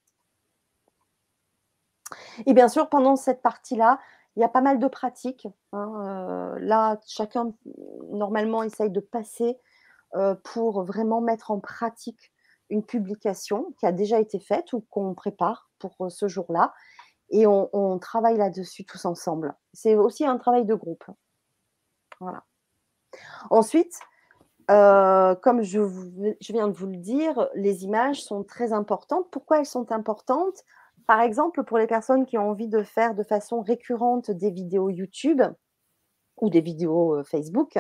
[2.47, 3.99] Et bien sûr, pendant cette partie-là,
[4.37, 5.47] il y a pas mal de pratiques.
[5.73, 7.53] Hein, euh, là, chacun
[8.11, 9.59] normalement essaye de passer
[10.15, 12.33] euh, pour vraiment mettre en pratique
[12.71, 16.73] une publication qui a déjà été faite ou qu'on prépare pour euh, ce jour-là.
[17.31, 19.55] Et on, on travaille là-dessus tous ensemble.
[19.73, 21.05] C'est aussi un travail de groupe.
[22.21, 22.45] Voilà.
[23.51, 23.99] Ensuite,
[24.71, 25.81] euh, comme je,
[26.51, 29.29] viens de vous le dire, les images sont très importantes.
[29.31, 30.65] Pourquoi elles sont importantes?
[31.07, 34.89] Par exemple, pour les personnes qui ont envie de faire de façon récurrente des vidéos
[34.89, 35.43] YouTube
[36.41, 37.79] ou des vidéos euh, Facebook,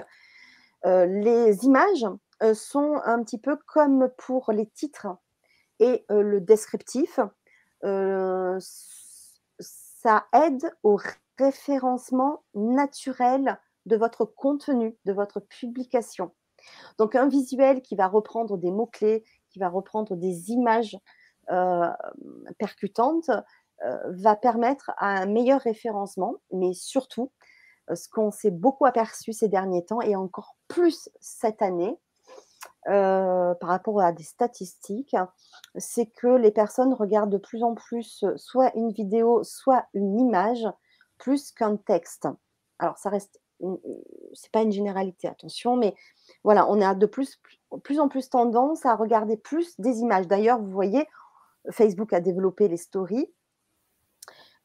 [0.84, 2.06] euh, les images
[2.54, 5.06] sont un petit peu comme pour les titres
[5.78, 7.20] et le descriptif.
[9.60, 10.98] ça aide au
[11.38, 16.32] référencement naturel de votre contenu, de votre publication.
[16.98, 20.98] Donc un visuel qui va reprendre des mots-clés, qui va reprendre des images
[22.58, 23.30] percutantes,
[24.06, 27.32] va permettre un meilleur référencement, mais surtout,
[27.92, 31.98] ce qu'on s'est beaucoup aperçu ces derniers temps et encore plus cette année,
[32.84, 35.16] par rapport à des statistiques,
[35.76, 40.66] c'est que les personnes regardent de plus en plus soit une vidéo, soit une image,
[41.18, 42.28] plus qu'un texte.
[42.78, 43.41] Alors, ça reste,
[44.34, 45.94] c'est pas une généralité, attention, mais
[46.44, 47.40] voilà, on a de plus,
[47.82, 50.26] plus en plus tendance à regarder plus des images.
[50.26, 51.06] D'ailleurs, vous voyez,
[51.70, 53.32] Facebook a développé les stories.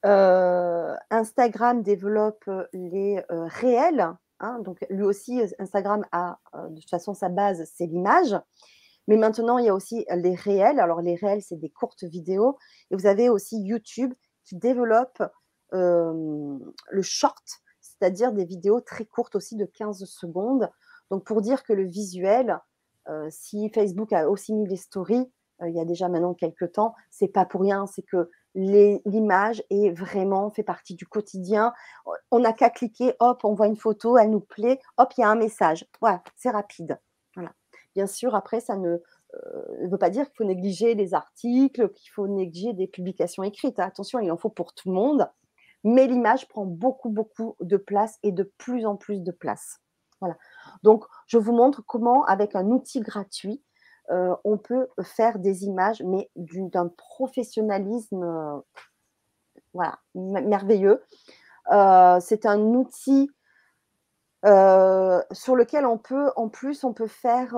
[0.06, 4.14] Euh, Instagram développe euh, les euh, réels.
[4.40, 6.38] Hein, donc, lui aussi, Instagram a
[6.70, 8.40] de toute façon sa base, c'est l'image.
[9.08, 10.80] Mais maintenant, il y a aussi les réels.
[10.80, 12.58] Alors, les réels, c'est des courtes vidéos.
[12.92, 15.24] Et vous avez aussi YouTube qui développe
[15.72, 17.62] le short,
[18.00, 20.70] c'est-à-dire des vidéos très courtes aussi de 15 secondes.
[21.10, 22.60] Donc, pour dire que le visuel,
[23.30, 25.32] si Facebook a aussi mis les stories,
[25.66, 29.92] il y a déjà maintenant quelques temps, c'est pas pour rien, c'est que l'image est
[29.92, 31.74] vraiment fait partie du quotidien.
[32.32, 35.24] On n'a qu'à cliquer, hop, on voit une photo, elle nous plaît, hop, il y
[35.24, 35.86] a un message.
[36.02, 37.00] Voilà, c'est rapide.
[37.36, 37.54] Voilà.
[37.96, 38.98] Bien sûr, après, ça ne,
[39.90, 43.80] veut pas dire qu'il faut négliger les articles, qu'il faut négliger des publications écrites.
[43.80, 45.30] Attention, il en faut pour tout le monde.
[45.84, 49.80] Mais l'image prend beaucoup, beaucoup de place et de plus en plus de place.
[50.20, 50.38] Voilà.
[50.84, 53.62] Donc, je vous montre comment, avec un outil gratuit,
[54.10, 58.24] euh, on peut faire des images, mais d'un professionnalisme
[59.76, 59.84] euh,
[60.16, 61.04] merveilleux.
[61.72, 63.30] Euh, c'est un outil
[65.34, 67.54] sur lequel on peut, en plus, on peut faire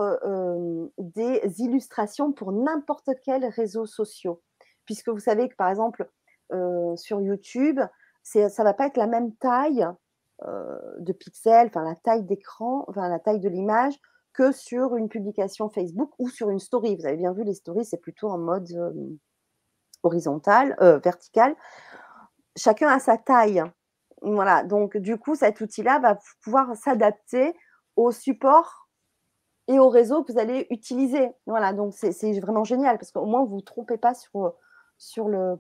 [0.98, 4.34] des illustrations pour n'importe quel réseau social.
[4.86, 6.10] Puisque vous savez que, par exemple,
[6.96, 7.80] sur YouTube,
[8.32, 9.88] ça ne va pas être la même taille
[10.42, 14.00] de pixels, enfin la taille d'écran, enfin la taille de l'image
[14.34, 16.96] que sur une publication Facebook ou sur une story.
[16.96, 18.68] Vous avez bien vu, les stories, c'est plutôt en mode
[20.04, 21.56] horizontal, vertical.
[22.56, 23.64] Chacun a sa taille.
[24.22, 27.54] Voilà, donc du coup, cet outil-là va pouvoir s'adapter
[27.96, 28.90] au support
[29.68, 31.32] et au réseau que vous allez utiliser.
[31.46, 34.54] Voilà, donc c'est vraiment génial parce qu'au moins, vous ne vous trompez pas sur,
[34.98, 35.56] sur, le,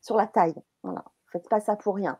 [0.00, 0.54] sur la taille.
[0.82, 2.18] Voilà, faites pas ça pour rien.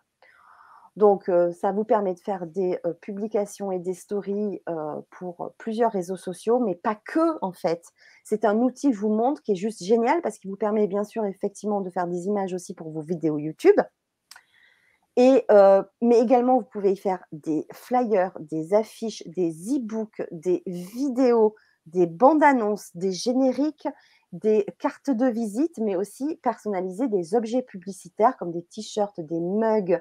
[0.97, 4.63] Donc, ça vous permet de faire des publications et des stories
[5.11, 7.83] pour plusieurs réseaux sociaux, mais pas que en fait.
[8.25, 11.05] C'est un outil, je vous montre, qui est juste génial parce qu'il vous permet bien
[11.05, 13.81] sûr effectivement de faire des images aussi pour vos vidéos YouTube.
[15.17, 15.47] Et,
[16.03, 21.55] mais également, vous pouvez y faire des flyers, des affiches, des e-books, des vidéos,
[21.87, 23.89] des bandes annonces, des génériques,
[24.33, 30.01] des cartes de visite, mais aussi personnaliser des objets publicitaires comme des t-shirts, des mugs,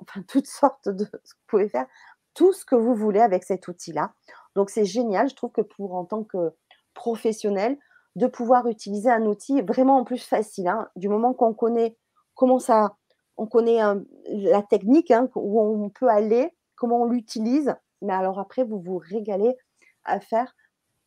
[0.00, 1.86] enfin toutes sortes de ce que vous pouvez faire,
[2.34, 4.14] tout ce que vous voulez avec cet outil-là.
[4.54, 6.52] Donc c'est génial, je trouve que pour en tant que
[6.94, 7.78] professionnel,
[8.14, 11.96] de pouvoir utiliser un outil vraiment en plus facile, hein, du moment qu'on connaît
[12.34, 12.96] comment ça,
[13.36, 13.80] on connaît
[14.28, 18.98] la technique, hein, où on peut aller, comment on l'utilise, mais alors après, vous vous
[18.98, 19.56] régalez
[20.04, 20.54] à faire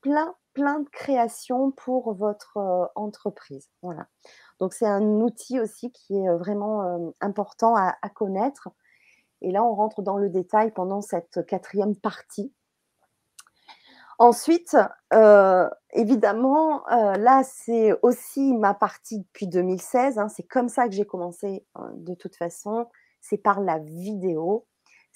[0.01, 2.57] plein, plein de créations pour votre
[2.95, 3.69] entreprise.
[3.83, 4.07] Voilà.
[4.59, 8.69] Donc c'est un outil aussi qui est vraiment important à connaître
[9.41, 12.51] et là, on rentre dans le détail pendant cette quatrième partie.
[14.17, 14.75] Ensuite,
[15.93, 20.17] évidemment, là, c'est aussi ma partie depuis 2016.
[20.17, 20.29] Hein.
[20.29, 22.87] c'est comme ça que j'ai commencé hein, de toute façon.
[23.21, 24.65] C'est par la vidéo.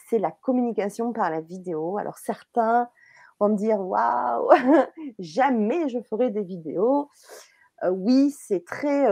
[0.09, 1.97] C'est la communication par la vidéo.
[1.97, 2.89] Alors, certains
[3.39, 4.49] vont me dire Waouh,
[5.19, 7.09] jamais je ferai des vidéos.
[7.89, 9.07] Oui, c'est très,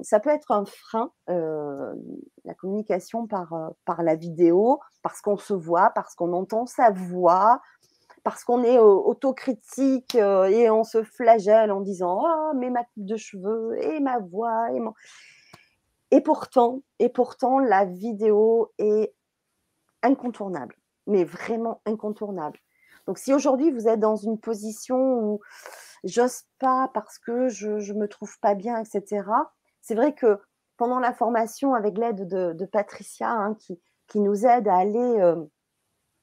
[0.00, 3.52] ça peut être un frein, la communication par,
[3.84, 7.60] par la vidéo, parce qu'on se voit, parce qu'on entend sa voix,
[8.22, 13.16] parce qu'on est autocritique et on se flagelle en disant oh mais ma coupe de
[13.16, 14.80] cheveux et ma voix et
[16.10, 19.14] et pourtant et pourtant la vidéo est
[20.02, 22.58] incontournable mais vraiment incontournable
[23.10, 25.40] donc si aujourd'hui vous êtes dans une position où
[26.04, 29.24] j'ose pas parce que je ne me trouve pas bien, etc.
[29.80, 30.38] C'est vrai que
[30.76, 35.44] pendant la formation, avec l'aide de, Patricia, hein, qui, nous aide à aller euh,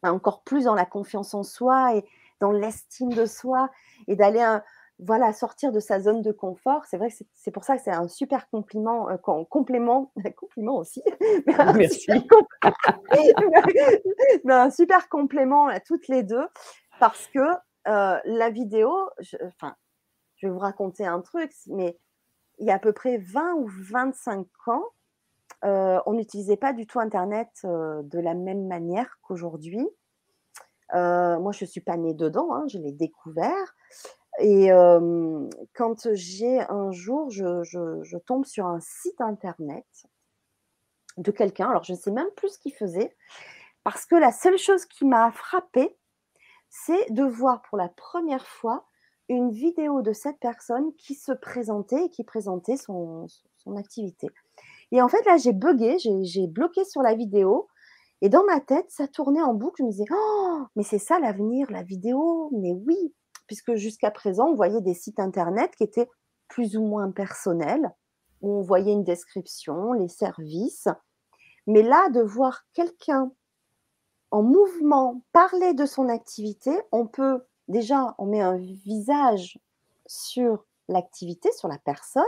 [0.01, 2.05] encore plus dans la confiance en soi et
[2.39, 3.69] dans l'estime de soi
[4.07, 4.39] et d'aller
[5.00, 6.86] voilà, sortir de sa zone de confort.
[6.86, 11.04] C'est vrai que c'est pour ça que c'est un super compliment, euh, complément, compliment aussi.
[11.76, 12.12] Merci.
[14.43, 16.48] mais un super complément à toutes les deux
[17.00, 17.39] parce que
[17.86, 18.91] la vidéo,
[19.43, 19.76] enfin,
[20.36, 21.98] je vais vous raconter un truc, mais
[22.58, 24.84] il y a à peu près 20 ou 25 ans,
[25.64, 29.88] on n'utilisait pas du tout Internet de la même manière qu'aujourd'hui.
[30.91, 33.74] moi, je ne suis pas née dedans, hein, je l'ai découvert.
[34.39, 34.69] Et
[35.73, 39.85] quand j'ai un jour, je, tombe sur un site internet
[41.17, 43.15] de quelqu'un, alors je ne sais même plus ce qu'il faisait,
[43.83, 45.97] parce que la seule chose qui m'a frappée,
[46.69, 48.85] c'est de voir pour la première fois
[49.29, 53.27] une vidéo de cette personne qui se présentait et qui présentait son,
[53.77, 54.29] activité.
[54.93, 57.67] Et en fait, là, j'ai bugué, j'ai bloqué sur la vidéo.
[58.21, 59.75] Et dans ma tête, ça tournait en boucle.
[59.79, 62.49] Je me disais, oh, mais c'est ça l'avenir, la vidéo.
[62.53, 63.13] Mais oui,
[63.48, 66.10] puisque jusqu'à présent, on voyait des sites internet qui étaient
[66.48, 67.91] plus ou moins personnels,
[68.41, 70.88] où on voyait une description, les services.
[71.66, 73.32] Mais là, de voir quelqu'un
[74.32, 79.60] en mouvement parler de son activité, on peut déjà, on met un visage
[80.06, 82.24] sur l'activité, sur la personne,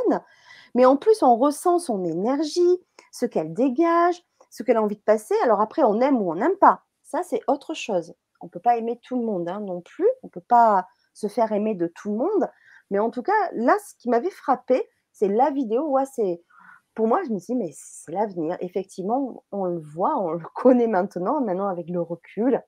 [0.75, 2.77] mais en plus, on ressent son énergie,
[3.11, 5.35] ce qu'elle dégage, ce qu'elle a envie de passer.
[5.43, 6.83] Alors après, on aime ou on n'aime pas.
[7.03, 8.13] Ça, c'est autre chose.
[8.41, 10.07] On ne peut pas aimer tout le monde hein, non plus.
[10.23, 12.49] On ne peut pas se faire aimer de tout le monde.
[12.91, 15.87] Mais en tout cas, là, ce qui m'avait frappé, c'est la vidéo.
[15.89, 16.41] Ouais, c'est
[16.95, 18.57] pour moi, je me dis, mais c'est l'avenir.
[18.61, 22.61] Effectivement, on le voit, on le connaît maintenant, maintenant avec le recul.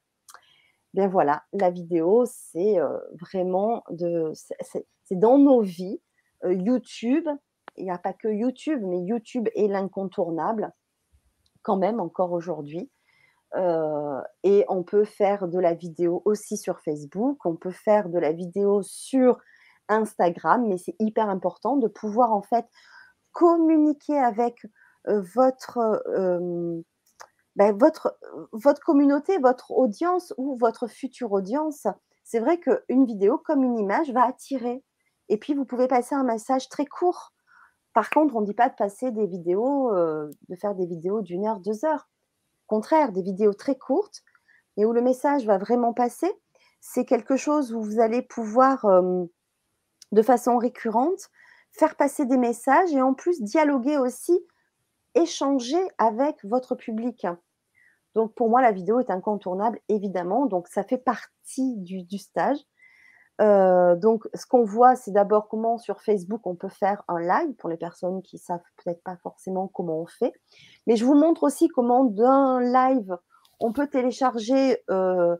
[0.93, 6.01] Bien voilà, la vidéo, c'est euh, vraiment de, c'est dans nos vies.
[6.43, 7.27] Euh, YouTube,
[7.77, 10.73] il n'y a pas que YouTube, mais YouTube est l'incontournable
[11.61, 12.89] quand même encore aujourd'hui.
[13.55, 18.17] Euh, et on peut faire de la vidéo aussi sur Facebook, on peut faire de
[18.17, 19.39] la vidéo sur
[19.89, 22.65] Instagram, mais c'est hyper important de pouvoir en fait
[23.33, 24.65] communiquer avec
[25.05, 26.01] votre,
[27.55, 28.17] ben, votre,
[28.53, 31.87] votre communauté, votre audience ou votre future audience.
[32.23, 34.83] C'est vrai qu'une vidéo comme une image va attirer.
[35.27, 37.33] Et puis, vous pouvez passer un message très court.
[37.93, 41.45] Par contre, on ne dit pas de passer des vidéos, de faire des vidéos d'une
[41.45, 42.10] heure, deux heures.
[42.71, 44.23] Contraire, des vidéos très courtes,
[44.77, 46.31] et où le message va vraiment passer.
[46.79, 48.85] C'est quelque chose où vous allez pouvoir,
[50.13, 51.29] de façon récurrente,
[51.73, 54.39] faire passer des messages et en plus dialoguer aussi,
[55.15, 57.27] échanger avec votre public.
[58.15, 60.45] Donc pour moi, la vidéo est incontournable, évidemment.
[60.45, 62.59] Donc ça fait partie du, stage.
[63.41, 67.53] Euh, donc ce qu'on voit, c'est d'abord comment sur Facebook on peut faire un live
[67.55, 70.33] pour les personnes qui savent peut-être pas forcément comment on fait.
[70.85, 73.17] Mais je vous montre aussi comment d'un live
[73.59, 75.35] on peut télécharger euh,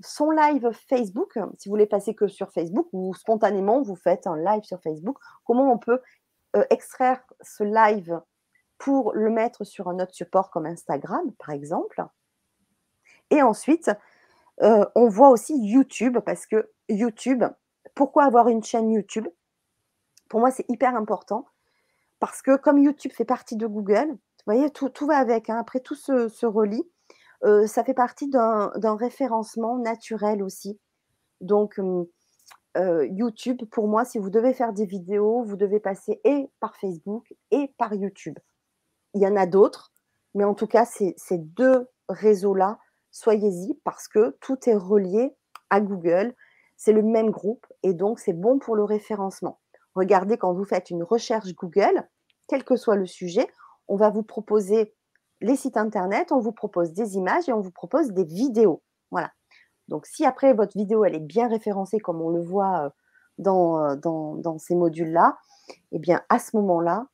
[0.00, 4.36] son live Facebook, si vous voulez passer que sur Facebook ou spontanément vous faites un
[4.36, 6.00] live sur Facebook, comment on peut
[6.56, 8.20] euh, extraire ce live
[8.78, 12.02] pour le mettre sur un autre support comme Instagram, par exemple.
[13.30, 13.90] Et ensuite,
[14.60, 17.44] on voit aussi YouTube, parce que YouTube,
[17.94, 19.28] pourquoi avoir une chaîne YouTube?
[20.28, 21.46] Pour moi, c'est hyper important,
[22.20, 25.58] parce que comme YouTube fait partie de Google, vous voyez, tout, va avec, hein.
[25.58, 26.84] après tout se relie.
[27.44, 30.78] Euh, ça fait partie d'un référencement naturel aussi.
[31.40, 31.78] Donc,
[32.76, 36.76] euh, YouTube, pour moi, si vous devez faire des vidéos, vous devez passer et par
[36.76, 38.38] Facebook et par YouTube.
[39.12, 39.92] Il y en a d'autres,
[40.34, 42.78] mais en tout cas, ces deux réseaux-là,
[43.10, 45.34] soyez-y parce que tout est relié
[45.70, 46.34] à Google.
[46.84, 49.58] C'est le même groupe et donc c'est bon pour le référencement.
[49.94, 52.06] Regardez quand vous faites une recherche Google,
[52.46, 53.48] quel que soit le sujet,
[53.88, 54.94] on va vous proposer
[55.40, 58.82] les sites internet, on vous propose des images et on vous propose des vidéos.
[59.10, 59.30] Voilà.
[59.88, 62.90] Donc, si après votre vidéo elle est bien référencée, comme on le voit euh,
[63.48, 65.38] euh, dans, ces modules-là,
[65.90, 67.06] eh bien, à ce moment-là,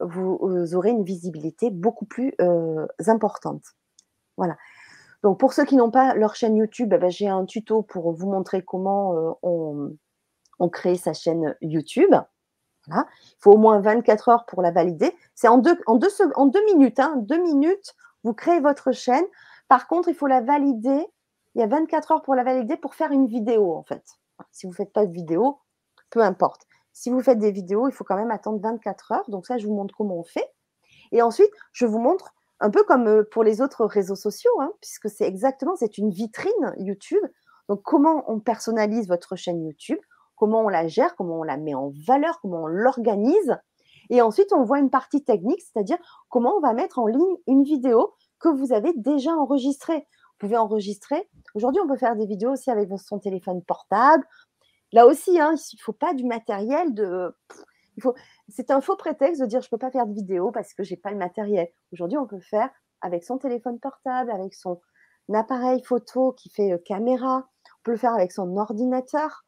[0.00, 3.62] vous, aurez une visibilité beaucoup plus euh, importante.
[4.38, 4.56] Voilà.
[5.22, 8.12] Donc, pour ceux qui n'ont pas leur chaîne YouTube, eh ben, j'ai un tuto pour
[8.12, 9.96] vous montrer comment on,
[10.58, 12.14] on crée sa chaîne YouTube.
[12.88, 13.04] Il
[13.38, 15.14] faut au moins 24 heures pour la valider.
[15.34, 15.98] C'est en deux, en
[16.34, 16.98] en deux minutes.
[16.98, 17.14] Hein.
[17.16, 17.94] Deux minutes,
[18.24, 19.24] vous créez votre chaîne.
[19.68, 21.06] Par contre, il faut la valider.
[21.54, 24.04] Il y a 24 heures pour la valider pour faire une vidéo, en fait.
[24.52, 25.58] Si vous ne faites pas de vidéo,
[26.10, 26.66] peu importe.
[26.92, 29.30] Si vous faites des vidéos, il faut quand même attendre 24 heures.
[29.30, 30.48] Donc ça, je vous montre comment on fait.
[31.12, 34.72] Et ensuite, je vous montre un peu comme euh, pour les autres réseaux sociaux, hein,
[34.80, 37.24] puisque c'est exactement, c'est une vitrine YouTube.
[37.68, 39.98] Donc comment on personnalise votre chaîne YouTube
[40.38, 43.56] comment on la gère, comment on la met en valeur, comment on l'organise.
[44.08, 45.98] Et ensuite, on voit une partie technique, c'est-à-dire
[46.30, 49.98] comment on va mettre en ligne une vidéo que vous avez déjà enregistrée.
[49.98, 51.28] Vous pouvez enregistrer.
[51.54, 54.24] Aujourd'hui, on peut faire des vidéos aussi avec son téléphone portable.
[54.92, 57.34] Là aussi, hein, il ne faut pas du matériel de.
[58.48, 60.82] C'est un faux prétexte de dire je ne peux pas faire de vidéo parce que
[60.82, 61.68] je n'ai pas le matériel.
[61.92, 62.70] Aujourd'hui, on peut faire
[63.00, 64.80] avec son téléphone portable, avec son
[65.32, 67.48] appareil photo qui fait euh, caméra,
[67.82, 69.44] peut le faire avec son ordinateur,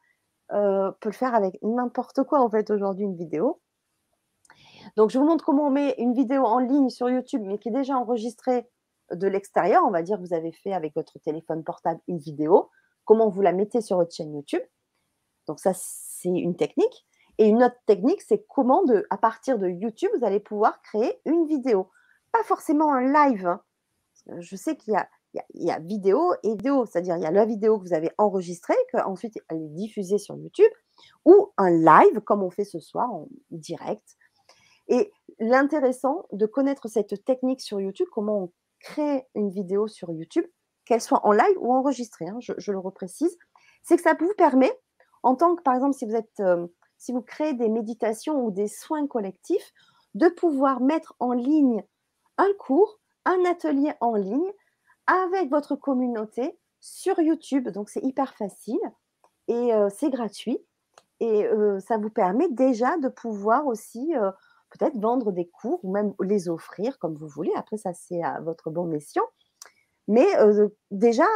[0.48, 3.60] peut le faire avec n'importe quoi en fait aujourd'hui une vidéo.
[4.96, 7.68] Donc je vous montre comment on met une vidéo en ligne sur YouTube, mais qui
[7.68, 8.68] est déjà enregistrée
[9.12, 9.84] de l'extérieur.
[9.86, 12.70] On va dire vous avez fait avec votre téléphone portable une vidéo,
[13.04, 14.62] comment vous la mettez sur votre chaîne YouTube.
[15.46, 17.06] Donc ça, c'est une technique.
[17.40, 21.22] Et une autre technique, c'est comment, de, à partir de YouTube, vous allez pouvoir créer
[21.24, 21.90] une vidéo.
[22.32, 23.46] Pas forcément un live.
[23.46, 23.62] Hein.
[24.40, 25.08] Je sais qu'il y a,
[25.54, 29.38] y, vidéo et vidéo, c'est-à-dire il y a la vidéo que vous avez enregistrée, qu'ensuite
[29.48, 30.70] elle est diffusée sur YouTube,
[31.24, 34.18] ou un live comme on fait ce soir en direct.
[34.88, 40.44] Et l'intéressant de connaître cette technique sur YouTube, comment on crée une vidéo sur YouTube,
[40.84, 43.34] qu'elle soit en live ou enregistrée, hein, je, le reprécise,
[43.82, 44.78] c'est que ça vous permet,
[45.22, 46.66] en tant que par exemple si vous êtes, euh,
[47.00, 49.72] si vous créez des méditations ou des soins collectifs,
[50.14, 51.82] de pouvoir mettre en ligne
[52.36, 54.52] un cours, un atelier en ligne
[55.06, 57.70] avec votre communauté sur YouTube.
[57.70, 58.80] Donc, c'est hyper facile
[59.48, 60.58] et euh, c'est gratuit.
[61.20, 64.30] Et euh, ça vous permet déjà de pouvoir aussi euh,
[64.68, 67.52] peut-être vendre des cours ou même les offrir comme vous voulez.
[67.56, 69.24] Après, ça, c'est à votre bon escient.
[70.06, 70.26] Mais
[70.90, 71.26] déjà,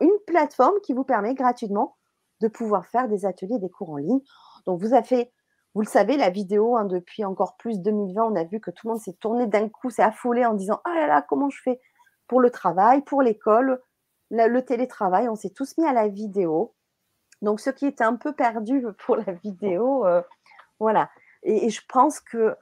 [0.00, 1.96] une plateforme qui vous permet gratuitement
[2.40, 4.20] de pouvoir faire des ateliers, des cours en ligne.
[4.66, 5.32] Donc, vous avez
[5.74, 8.86] vous le savez, la vidéo, hein, depuis encore plus 2020, on a vu que tout
[8.86, 11.60] le monde s'est tourné d'un coup, s'est affolé en disant, ah là là, comment je
[11.60, 11.80] fais
[12.28, 13.82] pour le travail, pour l'école,
[14.30, 16.74] le télétravail, on s'est tous mis à la vidéo.
[17.42, 20.22] Donc, ceux qui étaient un peu perdus pour la vidéo, euh,
[20.78, 21.10] voilà.
[21.42, 22.56] Et, je pense que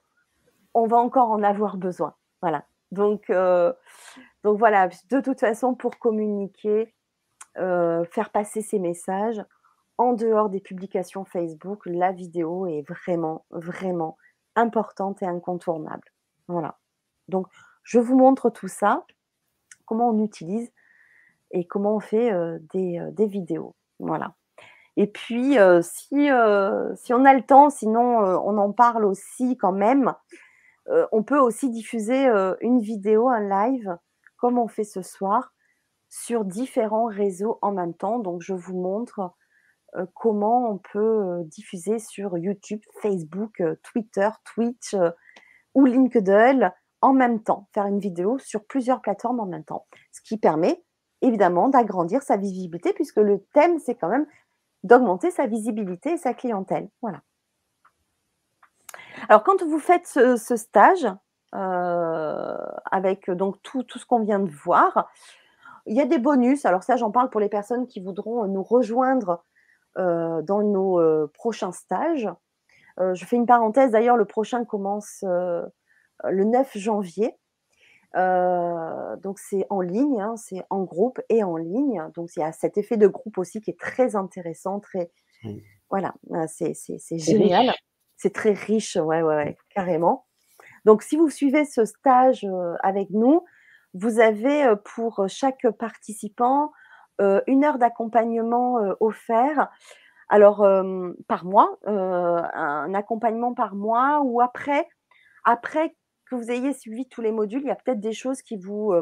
[0.75, 2.15] on va encore en avoir besoin.
[2.41, 2.65] Voilà.
[2.93, 3.73] Donc, euh,
[4.43, 6.95] voilà, de toute façon, pour communiquer,
[7.59, 9.45] euh, faire passer ces messages,
[10.03, 14.17] en dehors des publications Facebook, la vidéo est vraiment, vraiment
[14.55, 16.13] importante et incontournable.
[16.49, 16.79] Voilà.
[17.29, 17.47] Donc,
[17.83, 19.05] je vous montre tout ça
[19.87, 20.73] comment on utilise
[21.51, 23.75] et comment on fait euh, euh, des, vidéos.
[23.99, 24.35] Voilà.
[24.97, 26.29] Et puis, euh, si,
[26.97, 30.15] si on a le temps, sinon on en parle aussi quand même,
[31.13, 32.27] on peut aussi diffuser
[32.61, 33.97] une vidéo, un live,
[34.37, 35.53] comme on fait ce soir,
[36.09, 38.19] sur différents réseaux en même temps.
[38.19, 39.33] Donc, je vous montre
[40.15, 44.97] comment on peut diffuser sur YouTube, Facebook, Twitter, Twitch
[45.75, 46.73] ou LinkedIn
[47.03, 50.83] en même temps, faire une vidéo sur plusieurs plateformes en même temps, ce qui permet
[51.21, 54.27] évidemment d'agrandir sa visibilité puisque le thème, c'est quand même
[54.85, 56.89] d'augmenter sa visibilité et sa clientèle.
[57.01, 57.23] Voilà.
[59.29, 61.07] Alors, quand vous faites ce, stage,
[61.55, 62.57] euh,
[62.91, 65.11] avec donc tout, ce qu'on vient de voir,
[65.87, 66.65] il y a des bonus.
[66.65, 69.37] Alors ça, j'en parle pour les personnes qui voudront nous rejoindre euh,
[69.97, 72.29] dans nos euh, prochains stages.
[72.99, 77.37] je fais une parenthèse, d'ailleurs, le prochain commence le 9 janvier.
[78.15, 82.03] Euh, donc c'est en ligne, hein, c'est en groupe et en ligne.
[82.15, 85.11] Donc il y a cet effet de groupe aussi qui est très intéressant, très
[85.91, 87.73] voilà, euh, c'est génial,
[88.17, 90.27] c'est très riche, ouais, ouais, carrément.
[90.85, 93.45] Donc si vous suivez ce stage euh, avec nous,
[93.95, 96.73] vous avez pour chaque participant
[97.19, 99.71] une heure d'accompagnement offert.
[100.29, 100.67] Alors
[101.29, 104.89] par mois, un accompagnement par mois ou après,
[105.45, 105.95] après
[106.31, 108.95] vous ayez suivi tous les modules, il y a peut-être des choses qui vous,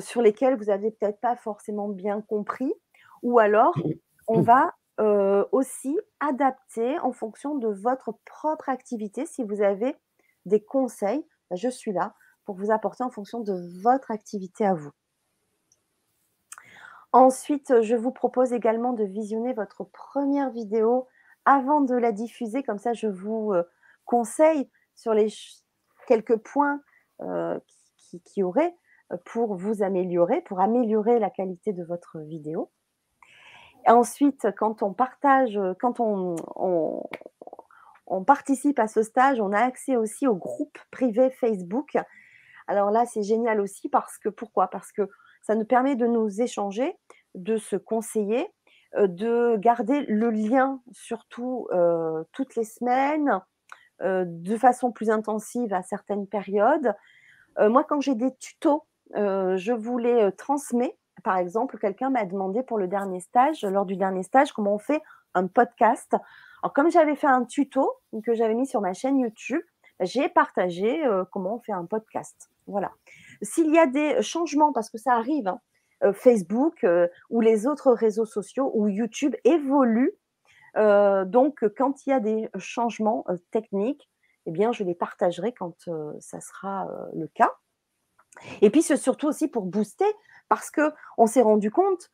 [0.00, 2.72] sur lesquelles vous n'avez peut-être pas forcément bien compris,
[3.22, 3.74] ou alors
[4.26, 4.74] on va
[5.52, 9.26] aussi adapter en fonction de votre propre activité.
[9.26, 9.94] Si vous avez
[10.46, 12.14] des conseils, bah, je suis là
[12.44, 14.90] pour vous apporter en fonction de votre activité à vous.
[17.14, 21.06] Ensuite, je vous propose également de visionner votre première vidéo
[21.44, 22.64] avant de la diffuser.
[22.64, 23.54] Comme ça, je vous
[24.04, 25.28] conseille sur les
[26.08, 26.80] quelques points
[27.20, 27.56] euh,
[27.96, 28.74] qui, qui, auraient
[29.12, 32.72] euh, pour vous améliorer, pour améliorer la qualité de votre vidéo.
[33.86, 36.34] ensuite, quand on partage, quand on,
[38.08, 41.96] on, participe à ce stage, on a accès aussi au groupe privé Facebook.
[42.66, 44.66] Alors là, c'est génial aussi parce que pourquoi?
[44.66, 45.08] Parce que
[45.44, 46.96] ça nous permet de nous échanger,
[47.36, 48.48] de se conseiller,
[48.96, 51.68] euh, de garder le lien surtout
[52.32, 53.40] toutes les semaines,
[54.02, 56.94] euh, de façon plus intensive à certaines périodes.
[57.60, 58.84] Euh, moi, quand j'ai des tutos,
[59.14, 60.96] euh, je vous les transmets.
[61.22, 64.78] Par exemple, quelqu'un m'a demandé pour le dernier stage, lors du dernier stage, comment on
[64.78, 65.00] fait
[65.34, 66.16] un podcast.
[66.62, 67.92] Alors, comme j'avais fait un tuto
[68.24, 69.62] que j'avais mis sur ma chaîne YouTube,
[70.00, 72.50] j'ai partagé comment on fait un podcast.
[72.66, 72.90] Voilà.
[73.42, 75.60] S'il y a des changements, parce que ça arrive, hein,
[76.12, 76.84] Facebook
[77.30, 80.18] ou les autres réseaux sociaux ou YouTube évoluent
[80.76, 84.08] euh, donc, quand il y a des changements euh, techniques,
[84.46, 87.52] eh bien, je les partagerai quand euh, ça sera le cas.
[88.60, 90.10] Et puis, c'est surtout aussi pour booster,
[90.48, 92.10] parce qu'on s'est rendu compte,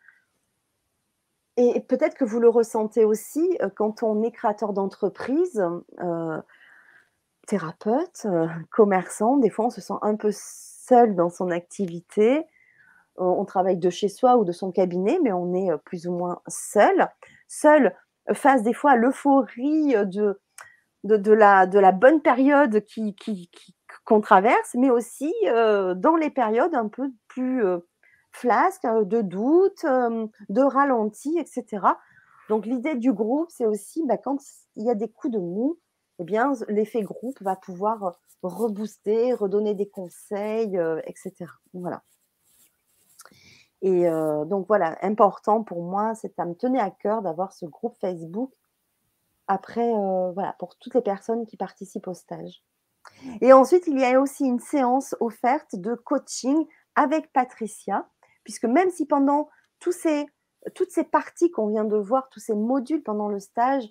[1.57, 5.63] et peut-être que vous le ressentez aussi quand on est créateur d'entreprise,
[7.47, 8.27] thérapeute,
[8.71, 10.31] commerçant, des fois on se sent un peu
[10.91, 12.45] seul dans son activité.
[13.17, 16.41] On travaille de chez soi ou de son cabinet, mais on est plus ou moins
[16.49, 17.09] seul.
[17.49, 17.95] Seul
[18.33, 20.41] face des fois à l'euphorie de,
[21.05, 23.15] de, la, de la bonne période qui,
[24.05, 27.63] qu'on traverse, mais aussi dans les périodes un peu plus
[28.33, 31.87] flasques, de doute, de ralenti, etc.
[32.49, 34.39] Donc l'idée du groupe, c'est aussi bah, quand
[34.77, 35.79] il y a des coups de mou,
[36.21, 41.47] eh bien l'effet groupe va pouvoir rebooster, redonner des conseils, etc.
[41.75, 42.03] Voilà.
[43.83, 44.05] Et
[44.47, 48.53] donc voilà, important pour moi, c'est ça me tenait à cœur d'avoir ce groupe Facebook
[49.47, 49.93] après,
[50.35, 52.63] voilà, pour toutes les personnes qui participent au stage.
[53.41, 58.09] Et ensuite, il y a aussi une séance offerte de coaching avec Patricia,
[58.45, 59.49] puisque même si pendant
[59.79, 60.27] tous ces,
[60.75, 63.89] toutes ces parties qu'on vient de voir, tous ces modules pendant le stage,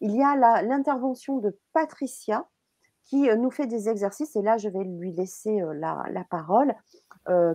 [0.00, 2.46] il y a l'intervention de Patricia
[3.04, 6.74] qui nous fait des exercices, et là, je vais lui laisser la, la parole,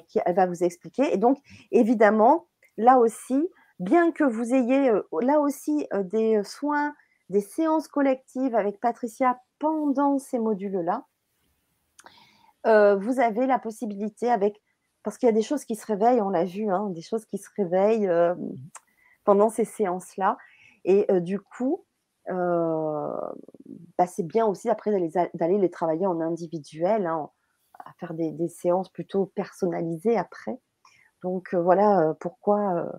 [0.08, 1.14] qui, elle va vous expliquer.
[1.14, 1.38] Et donc,
[1.72, 3.48] évidemment, là aussi,
[3.80, 4.92] bien que vous ayez
[5.22, 6.94] là aussi des soins,
[7.30, 11.06] des séances collectives avec Patricia pendant ces modules-là,
[12.66, 14.62] euh, vous avez la possibilité avec,
[15.04, 17.26] parce qu'il y a des choses qui se réveillent, on l'a vu, hein, des choses
[17.26, 18.34] qui se réveillent euh,
[19.24, 20.38] pendant ces séances-là.
[20.84, 21.85] Et euh, du coup,
[22.28, 24.92] bah, c'est bien aussi après
[25.34, 27.30] d'aller les travailler en individuel, hein,
[27.80, 30.60] à faire des, des, séances plutôt personnalisées après.
[31.24, 32.92] Donc voilà pourquoi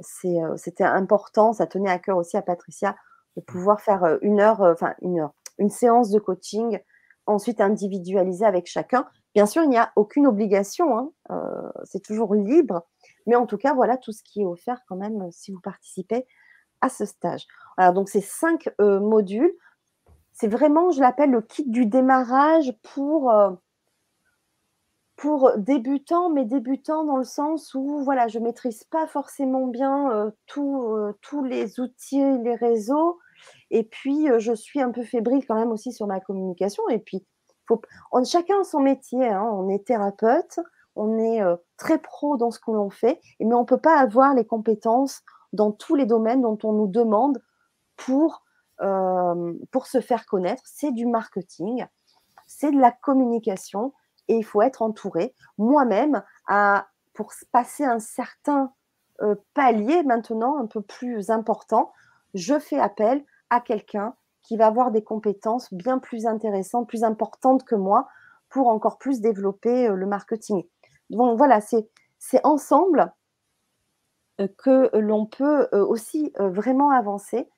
[0.00, 2.96] c'était important, ça tenait à cœur aussi à Patricia
[3.36, 6.80] de pouvoir faire une heure, enfin une heure, une séance de coaching
[7.26, 9.06] ensuite individualisé avec chacun.
[9.34, 12.86] Bien sûr, il n'y a aucune obligation, hein, euh, c'est toujours libre,
[13.26, 16.26] mais en tout cas, voilà tout ce qui est offert quand même si vous participez
[16.86, 17.46] à ce stage.
[17.76, 19.52] Alors, donc, ces cinq euh, modules,
[20.32, 23.50] c'est vraiment, je l'appelle le kit du démarrage pour, euh,
[25.16, 30.32] pour débutants, mais débutants dans le sens où, voilà, je ne maîtrise pas forcément bien
[30.46, 33.18] tous les outils, les réseaux,
[33.70, 36.82] et puis, je suis un peu fébrile quand même aussi sur ma communication.
[36.90, 37.24] Et puis,
[37.66, 37.80] faut,
[38.12, 39.26] on, chacun son métier.
[39.26, 39.48] Hein.
[39.52, 40.60] On est thérapeute,
[40.96, 41.40] on est
[41.76, 45.22] très pro dans ce que l'on fait, mais on ne peut pas avoir les compétences
[45.56, 47.42] dans tous les domaines dont on nous demande
[47.96, 48.44] pour,
[48.78, 50.62] pour se faire connaître.
[50.66, 51.86] C'est du marketing,
[52.46, 53.92] c'est de la communication
[54.28, 55.34] et il faut être entouré.
[55.58, 56.22] Moi-même,
[57.14, 58.72] pour passer un certain
[59.54, 61.92] palier maintenant un peu plus important,
[62.34, 67.64] je fais appel à quelqu'un qui va avoir des compétences bien plus intéressantes, plus importantes
[67.64, 68.08] que moi
[68.48, 70.62] pour encore plus développer euh, le marketing.
[71.10, 73.06] Donc voilà, c'est ensemble euh,
[74.58, 77.48] que l'on peut euh, aussi vraiment avancer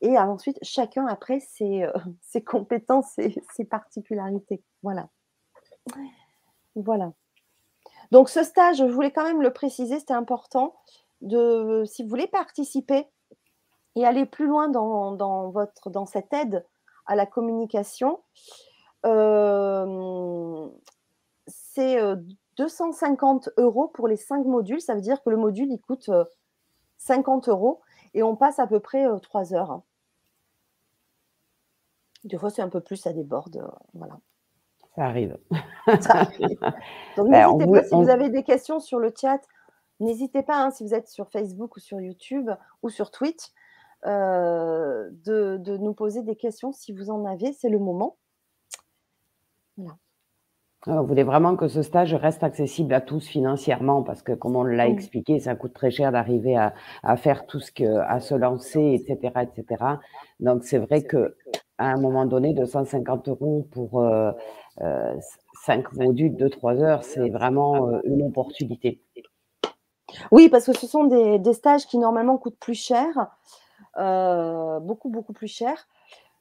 [0.00, 1.86] et ensuite chacun après ses,
[2.46, 4.62] compétences et ses particularités.
[4.82, 5.08] Voilà.
[6.76, 7.12] Voilà.
[8.10, 10.74] Donc ce stage, je voulais quand même le préciser, c'était important.
[11.20, 13.06] De, si vous voulez participer
[13.94, 16.66] et aller plus loin dans, votre, dans cette aide
[17.06, 18.20] à la communication,
[19.04, 20.68] euh,
[21.46, 22.00] c'est
[22.60, 24.80] 250 euh, euros pour les cinq modules.
[24.80, 26.10] Ça veut dire que le module, il coûte
[26.98, 27.80] 50 euh, euros
[28.14, 29.70] et on passe à peu près 3 heures.
[29.70, 29.82] Hein.
[32.24, 33.66] Des fois, c'est un peu plus, ça déborde.
[33.94, 34.18] voilà.
[34.94, 35.38] Ça arrive.
[37.16, 39.40] Donc, ben, n'hésitez pas, si vous avez des questions sur le chat,
[40.00, 42.50] n'hésitez pas, hein, si vous êtes sur Facebook ou sur YouTube
[42.82, 43.52] ou sur Twitch,
[44.06, 47.52] euh, de, nous poser des questions si vous en avez.
[47.52, 48.16] C'est le moment.
[49.76, 49.96] Voilà.
[50.86, 54.02] Ah, vous voulez vraiment que ce stage reste accessible à tous financièrement?
[54.02, 57.70] Parce que, comme on l'a expliqué, ça coûte très cher d'arriver à, faire tout ce
[57.70, 59.84] que, à se lancer, etc., etc.
[60.40, 61.36] Donc, c'est vrai que
[61.76, 64.32] à un moment donné, 250 euros pour euh,
[64.80, 65.14] euh,
[65.64, 69.02] 5 modules de 3 heures, c'est vraiment euh, une opportunité.
[70.30, 73.06] Oui, parce que ce sont des, des, stages qui normalement coûtent plus cher.
[73.98, 75.88] Euh, beaucoup, beaucoup plus cher.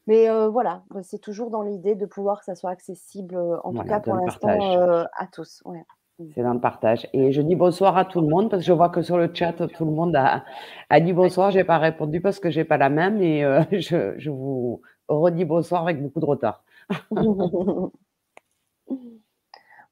[0.08, 3.84] Mais euh, voilà, c'est toujours dans l'idée de pouvoir que ça soit accessible, en tout
[3.84, 5.62] cas pour l'instant, à tous.
[5.66, 6.32] Mmh.
[6.36, 7.08] C'est dans le partage.
[7.14, 9.32] Et je dis bonsoir à tout le monde parce que je vois que sur le
[9.34, 10.44] chat, tout le monde a,
[10.90, 11.52] a dit bonsoir.
[11.52, 13.42] Je n'ai pas répondu parce que je n'ai pas la même et
[13.72, 16.64] je, je, vous redis bonsoir avec beaucoup de retard.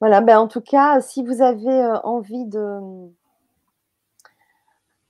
[0.02, 3.08] voilà, ben en tout cas, si vous avez envie de,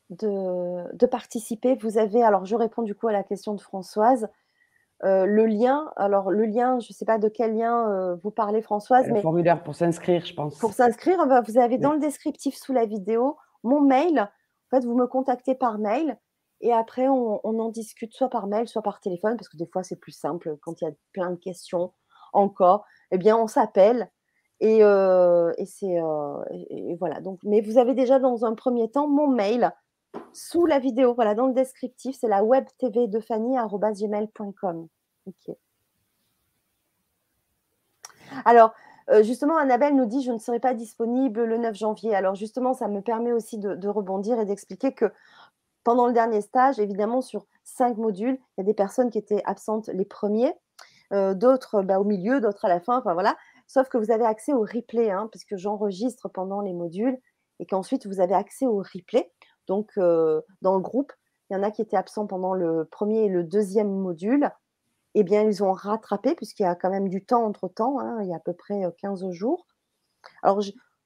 [0.10, 1.76] de, participer.
[1.76, 4.28] Vous avez, alors je réponds du coup à la question de Françoise.
[5.04, 8.32] Euh, le lien, alors le lien, je ne sais pas de quel lien euh, vous
[8.32, 9.08] parlez Françoise.
[9.08, 10.58] Le formulaire pour s'inscrire, je pense.
[10.58, 14.20] Pour s'inscrire, bah, vous avez dans le descriptif sous la vidéo mon mail.
[14.20, 16.18] En fait, vous me contactez par mail
[16.62, 19.68] et après on on en discute soit par mail, soit par téléphone parce que des
[19.68, 21.93] fois c'est plus simple quand il y a plein de questions
[22.34, 24.10] encore et bien on s'appelle
[24.60, 26.00] et heu et c'est,
[27.00, 29.72] voilà donc mais vous avez déjà dans un 1er temps mon mail
[30.34, 34.88] sous la vidéo, voilà dans le descriptif, c'est la webtv2fanny@gmail.com.
[35.28, 35.55] OK.
[38.45, 38.74] Alors,
[39.09, 42.15] heu, justement Annabelle nous dit: «Je ne serai pas disponible le 9 janvier».
[42.15, 45.11] Alors justement, ça me permet aussi de de rebondir et d'expliquer que
[45.84, 49.43] pendant le dernier stage, évidemment sur 5 modules, il y a des personnes qui étaient
[49.45, 50.53] absentes les 1ers,
[51.13, 53.38] heu, d'autres, bah, au milieu, d'autres à la fin, enfin voilà.
[53.68, 57.18] Sauf que vous avez accès au replay, hein, puisque j'enregistre pendant les modules
[57.59, 59.32] et qu'ensuite vous avez accès au replay.
[59.68, 61.13] Donc, heu, dans le groupe,
[61.49, 64.49] il y en a qui étaient absents pendant le 1er et le 2e module
[65.15, 68.20] et bien ils ont rattrapé puisqu'il y a quand même du temps entre temps, hein,
[68.24, 69.68] il y a à peu près, heu, 15 jours.
[70.43, 70.61] Alors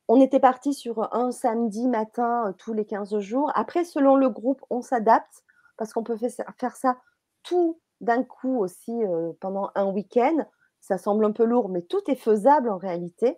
[0.09, 3.51] on était partis sur un samedi matin, heu, tous les 15 jours.
[3.55, 5.43] Après selon le groupe, on s'adapte
[5.77, 6.97] parce qu'on peut faire ça
[7.43, 8.93] tout d'un coup aussi,
[9.41, 10.37] pendant un week-end.
[10.81, 13.37] Ça semble un peu lourd, mais tout est faisable en réalité.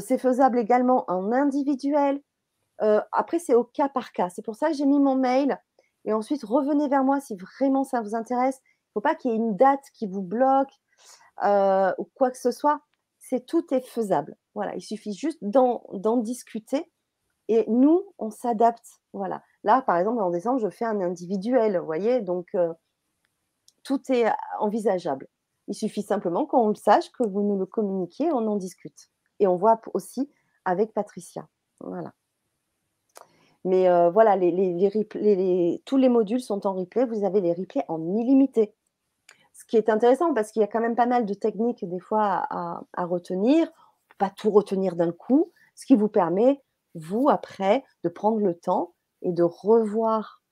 [0.00, 2.20] C'est faisable également en individuel.
[2.82, 4.28] Heu, après c'est au cas par cas.
[4.30, 5.58] C'est pour ça que j'ai mis mon mail
[6.04, 8.60] et ensuite revenez vers moi si vraiment ça vous intéresse.
[8.64, 10.72] Il faut pas qu'il y ait une date qui vous bloque,
[11.44, 12.80] heu, ou quoi que ce soit.
[13.18, 14.36] C'est tout est faisable.
[14.54, 15.82] Voilà, il suffit juste d'en
[16.18, 16.90] discuter
[17.48, 18.86] et nous, on s'adapte.
[19.14, 19.42] Voilà.
[19.64, 22.20] Là, par exemple, en décembre, je fais un individuel, voyez?
[22.22, 22.72] Donc, heu,
[23.84, 25.28] tout est envisageable.
[25.68, 29.08] Il suffit simplement qu'on le sache, que vous nous le communiquiez, on en discute
[29.40, 30.30] et on voit aussi
[30.64, 31.48] avec Patricia.
[31.80, 32.12] Voilà.
[33.64, 34.36] Mais, heu, voilà,
[35.84, 37.04] tous les modules sont en replay.
[37.06, 38.74] Vous avez les replays en illimité.
[39.54, 42.00] Ce qui est intéressant parce qu'il y a quand même pas mal de techniques des
[42.00, 43.68] fois à à retenir.
[43.68, 46.62] On peut pas tout retenir d'un coup, ce qui vous permet,
[46.94, 50.42] vous, après, de prendre le temps et de revoir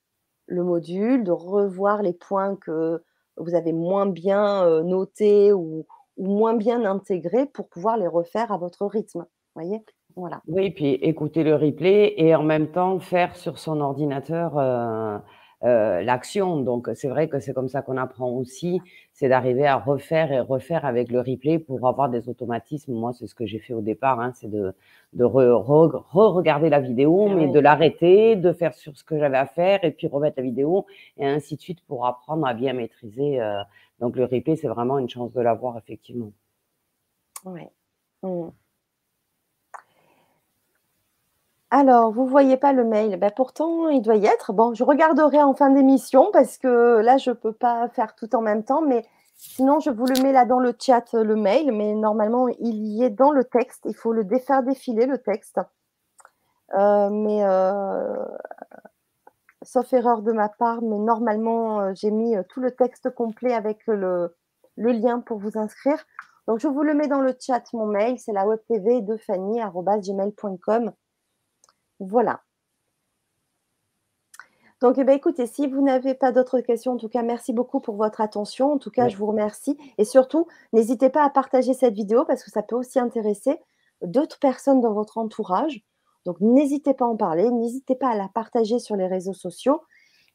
[0.46, 3.02] le module, de revoir les points que
[3.38, 5.86] vous avez moins bien, heu, notés ou
[6.18, 9.26] ou moins bien intégrés pour pouvoir les refaire à votre rythme.
[9.56, 9.84] Voyez?
[10.16, 10.42] Voilà.
[10.48, 15.18] Oui, puis écouter le replay et en même temps faire sur son ordinateur, heu
[15.62, 16.56] heu, l'action.
[16.62, 18.80] Donc c'est vrai que c'est comme ça qu'on apprend aussi,
[19.12, 22.94] c'est d'arriver à refaire et refaire avec le replay pour avoir des automatismes.
[22.94, 24.74] Moi, c'est ce que j'ai fait au départ, hein, c'est de
[25.12, 27.52] de re reg re-regarder la vidéo, Ah mais oui.
[27.52, 30.86] de l'arrêter, de faire sur ce que j'avais à faire et puis remettre la vidéo
[31.18, 33.56] et ainsi de suite pour apprendre à bien maîtriser, heu,
[34.00, 36.32] donc le replay, c'est vraiment une chance de l'avoir effectivement.
[37.44, 37.70] Ouais.
[38.22, 38.50] Mmh.
[41.72, 43.16] Alors, vous voyez pas le mail?
[43.18, 44.52] Bah, pourtant il doit y être.
[44.52, 48.40] Bon, je regarderai en fin d'émission parce que là, je peux pas faire tout en
[48.40, 49.04] même temps, mais
[49.36, 53.04] sinon je vous le mets là dans le chat, le mail, mais normalement il y
[53.04, 53.82] est dans le texte.
[53.86, 55.60] Il faut le faire défiler le texte.
[56.72, 58.26] Heu, mais, heu,
[59.62, 64.34] sauf erreur de ma part, mais normalement, j'ai mis, tout le texte complet avec le
[64.76, 66.04] lien pour vous inscrire.
[66.48, 70.92] Donc je vous le mets dans le chat, mon mail, c'est la webtv2fanny@gmail.com.
[72.00, 72.42] Voilà.
[74.80, 77.80] Donc et bah, écoutez, si vous n'avez pas d'autres questions, en tout cas, merci beaucoup
[77.80, 78.72] pour votre attention.
[78.72, 82.42] En tout cas, je vous remercie et surtout, n'hésitez pas à partager cette vidéo parce
[82.42, 83.58] que ça peut aussi intéresser
[84.02, 85.82] d'autres personnes dans votre entourage.
[86.24, 89.82] Donc n'hésitez pas à en parler, n'hésitez pas à la partager sur les réseaux sociaux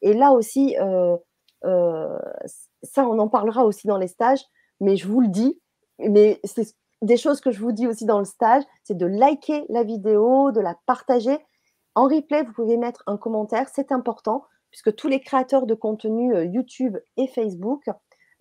[0.02, 1.16] et là aussi, heu,
[1.64, 4.44] ç ça, on en parlera aussi dans les stages,
[4.80, 5.60] mais je vous le dis,
[5.98, 9.66] mais c'est des choses que je vous dis aussi dans le stage, c'est de liker
[9.70, 11.38] la vidéo, de la partager.
[11.96, 16.34] En replay, vous pouvez mettre un commentaire, c'est important puisque tous les créateurs de contenu,
[16.36, 17.84] heu, YouTube et Facebook,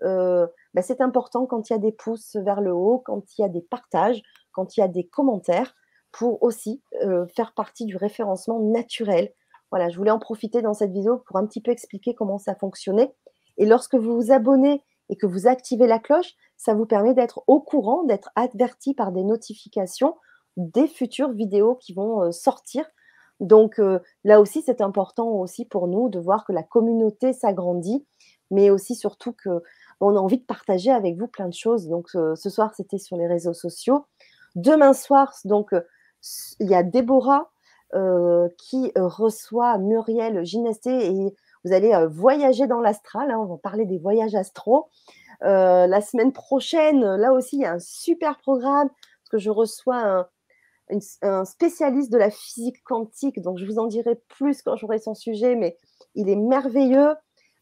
[0.03, 3.41] heu, bah, c'est important quand il y a des pouces vers le haut, quand il
[3.41, 4.22] y a des partages,
[4.52, 5.73] quand il y a des commentaires
[6.11, 9.34] pour aussi, heu, faire partie du référencement naturel.
[9.72, 12.56] Voilà, je voulais en profiter dans cette vidéo pour un petit peu expliquer comment ça
[12.56, 13.15] fonctionnait
[13.57, 17.44] et lorsque vous vous abonnez et que vous activez la cloche, ça vous permet d'être
[17.48, 20.15] au courant, d'être averti par des notifications
[20.57, 22.86] des futures vidéos qui vont, sortir.
[23.41, 28.06] Donc, heu, là aussi, c'est important aussi pour nous de voir que la communauté s'agrandit,
[28.52, 31.88] mais aussi surtout qu'on a envie de partager avec vous plein de choses.
[31.90, 34.06] Donc, heu, ce soir, c'était sur les réseaux sociaux.
[34.56, 35.86] Demain soir, donc, heu,
[36.24, 37.52] s il y a Déborah,
[38.57, 43.98] qui, reçoit Muriel Ginestée et vous allez, voyager dans l'astral, hein, on va parler des
[43.99, 44.36] voyages.
[45.44, 49.49] Heu, la semaine prochaine, là aussi, il y a un super programme parce que je
[49.52, 50.28] reçois un
[51.22, 55.16] un spécialiste de la physique quantique, donc je vous en dirai plus quand j'aurai son
[55.16, 55.78] sujet, mais
[56.14, 57.16] il est merveilleux.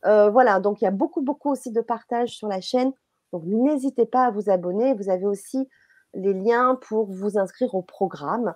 [0.05, 2.91] Heu, voilà, donc il y a beaucoup, beaucoup aussi de partage sur la chaîne,
[3.31, 4.93] donc n'hésitez pas à vous abonner.
[4.93, 5.69] Vous avez aussi
[6.13, 8.53] les liens pour vous inscrire au programme.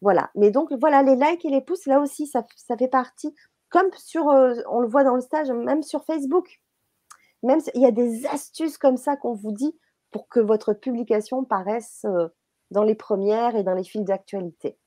[0.00, 2.44] Voilà, mais donc voilà, les likes et les pouces, là aussi, ça
[2.78, 3.34] fait partie
[3.68, 6.60] comme sur, on le voit dans le stage, même sur Facebook.
[7.42, 9.76] Même il y a des astuces comme ça qu'on vous dit
[10.10, 12.06] pour que votre publication paraisse
[12.70, 14.78] dans les premières et dans les fils d'actualité.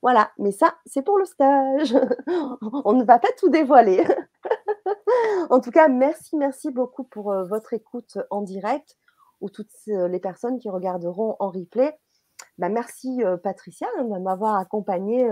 [0.00, 1.94] Voilà, mais ça, c'est pour le stage.
[2.84, 4.04] On ne va pas tout dévoiler.
[5.50, 8.96] en tout cas, merci, merci beaucoup pour votre écoute en direct
[9.40, 11.96] ou toutes les personnes qui regarderont en replay.
[12.58, 15.28] Bah, merci Patricia hein, de m'avoir accompagnée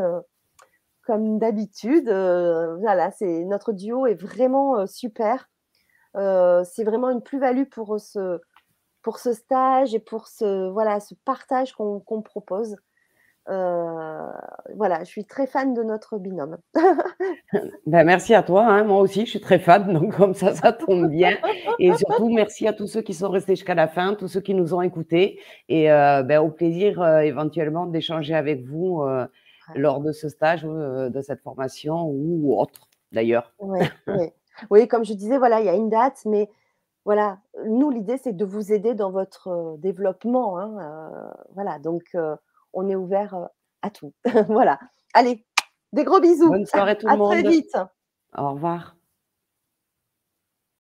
[1.05, 2.09] comme d'habitude.
[2.09, 5.49] voilà, c'est notre duo est vraiment super.
[6.15, 8.41] c'est vraiment une plus-value pour ce,
[9.07, 12.75] pour ce stage et pour ce, voilà, ce partage qu'on propose.
[13.49, 14.33] Euh,
[14.75, 16.59] voilà, je suis très fan de notre binôme.
[17.87, 18.83] ben, merci à toi, hein.
[18.83, 21.37] moi aussi je suis très fan, donc comme ça, ça tombe bien.
[21.79, 24.55] Et surtout, merci à tous ceux qui sont restés jusqu'à la fin, tous ceux qui
[24.55, 25.39] nous ont écoutés,
[25.69, 29.05] et euh, ben, au plaisir euh, éventuellement d'échanger avec vous
[29.77, 33.55] lors de ce stage, de cette formation ou autre d'ailleurs.
[34.69, 36.49] Oui, comme je disais, voilà, il y a une date, mais
[37.07, 40.59] voilà, nous l'idée c'est de vous aider dans votre développement.
[40.59, 42.15] Hein, voilà, donc
[42.75, 43.49] on est ouvert
[43.83, 44.13] à tout.
[44.49, 44.79] voilà.
[45.15, 45.47] Allez,
[45.93, 46.51] des gros bisous.
[46.51, 47.33] Bonne soirée tout le monde.
[47.33, 47.77] À très vite.
[48.37, 48.97] Au revoir.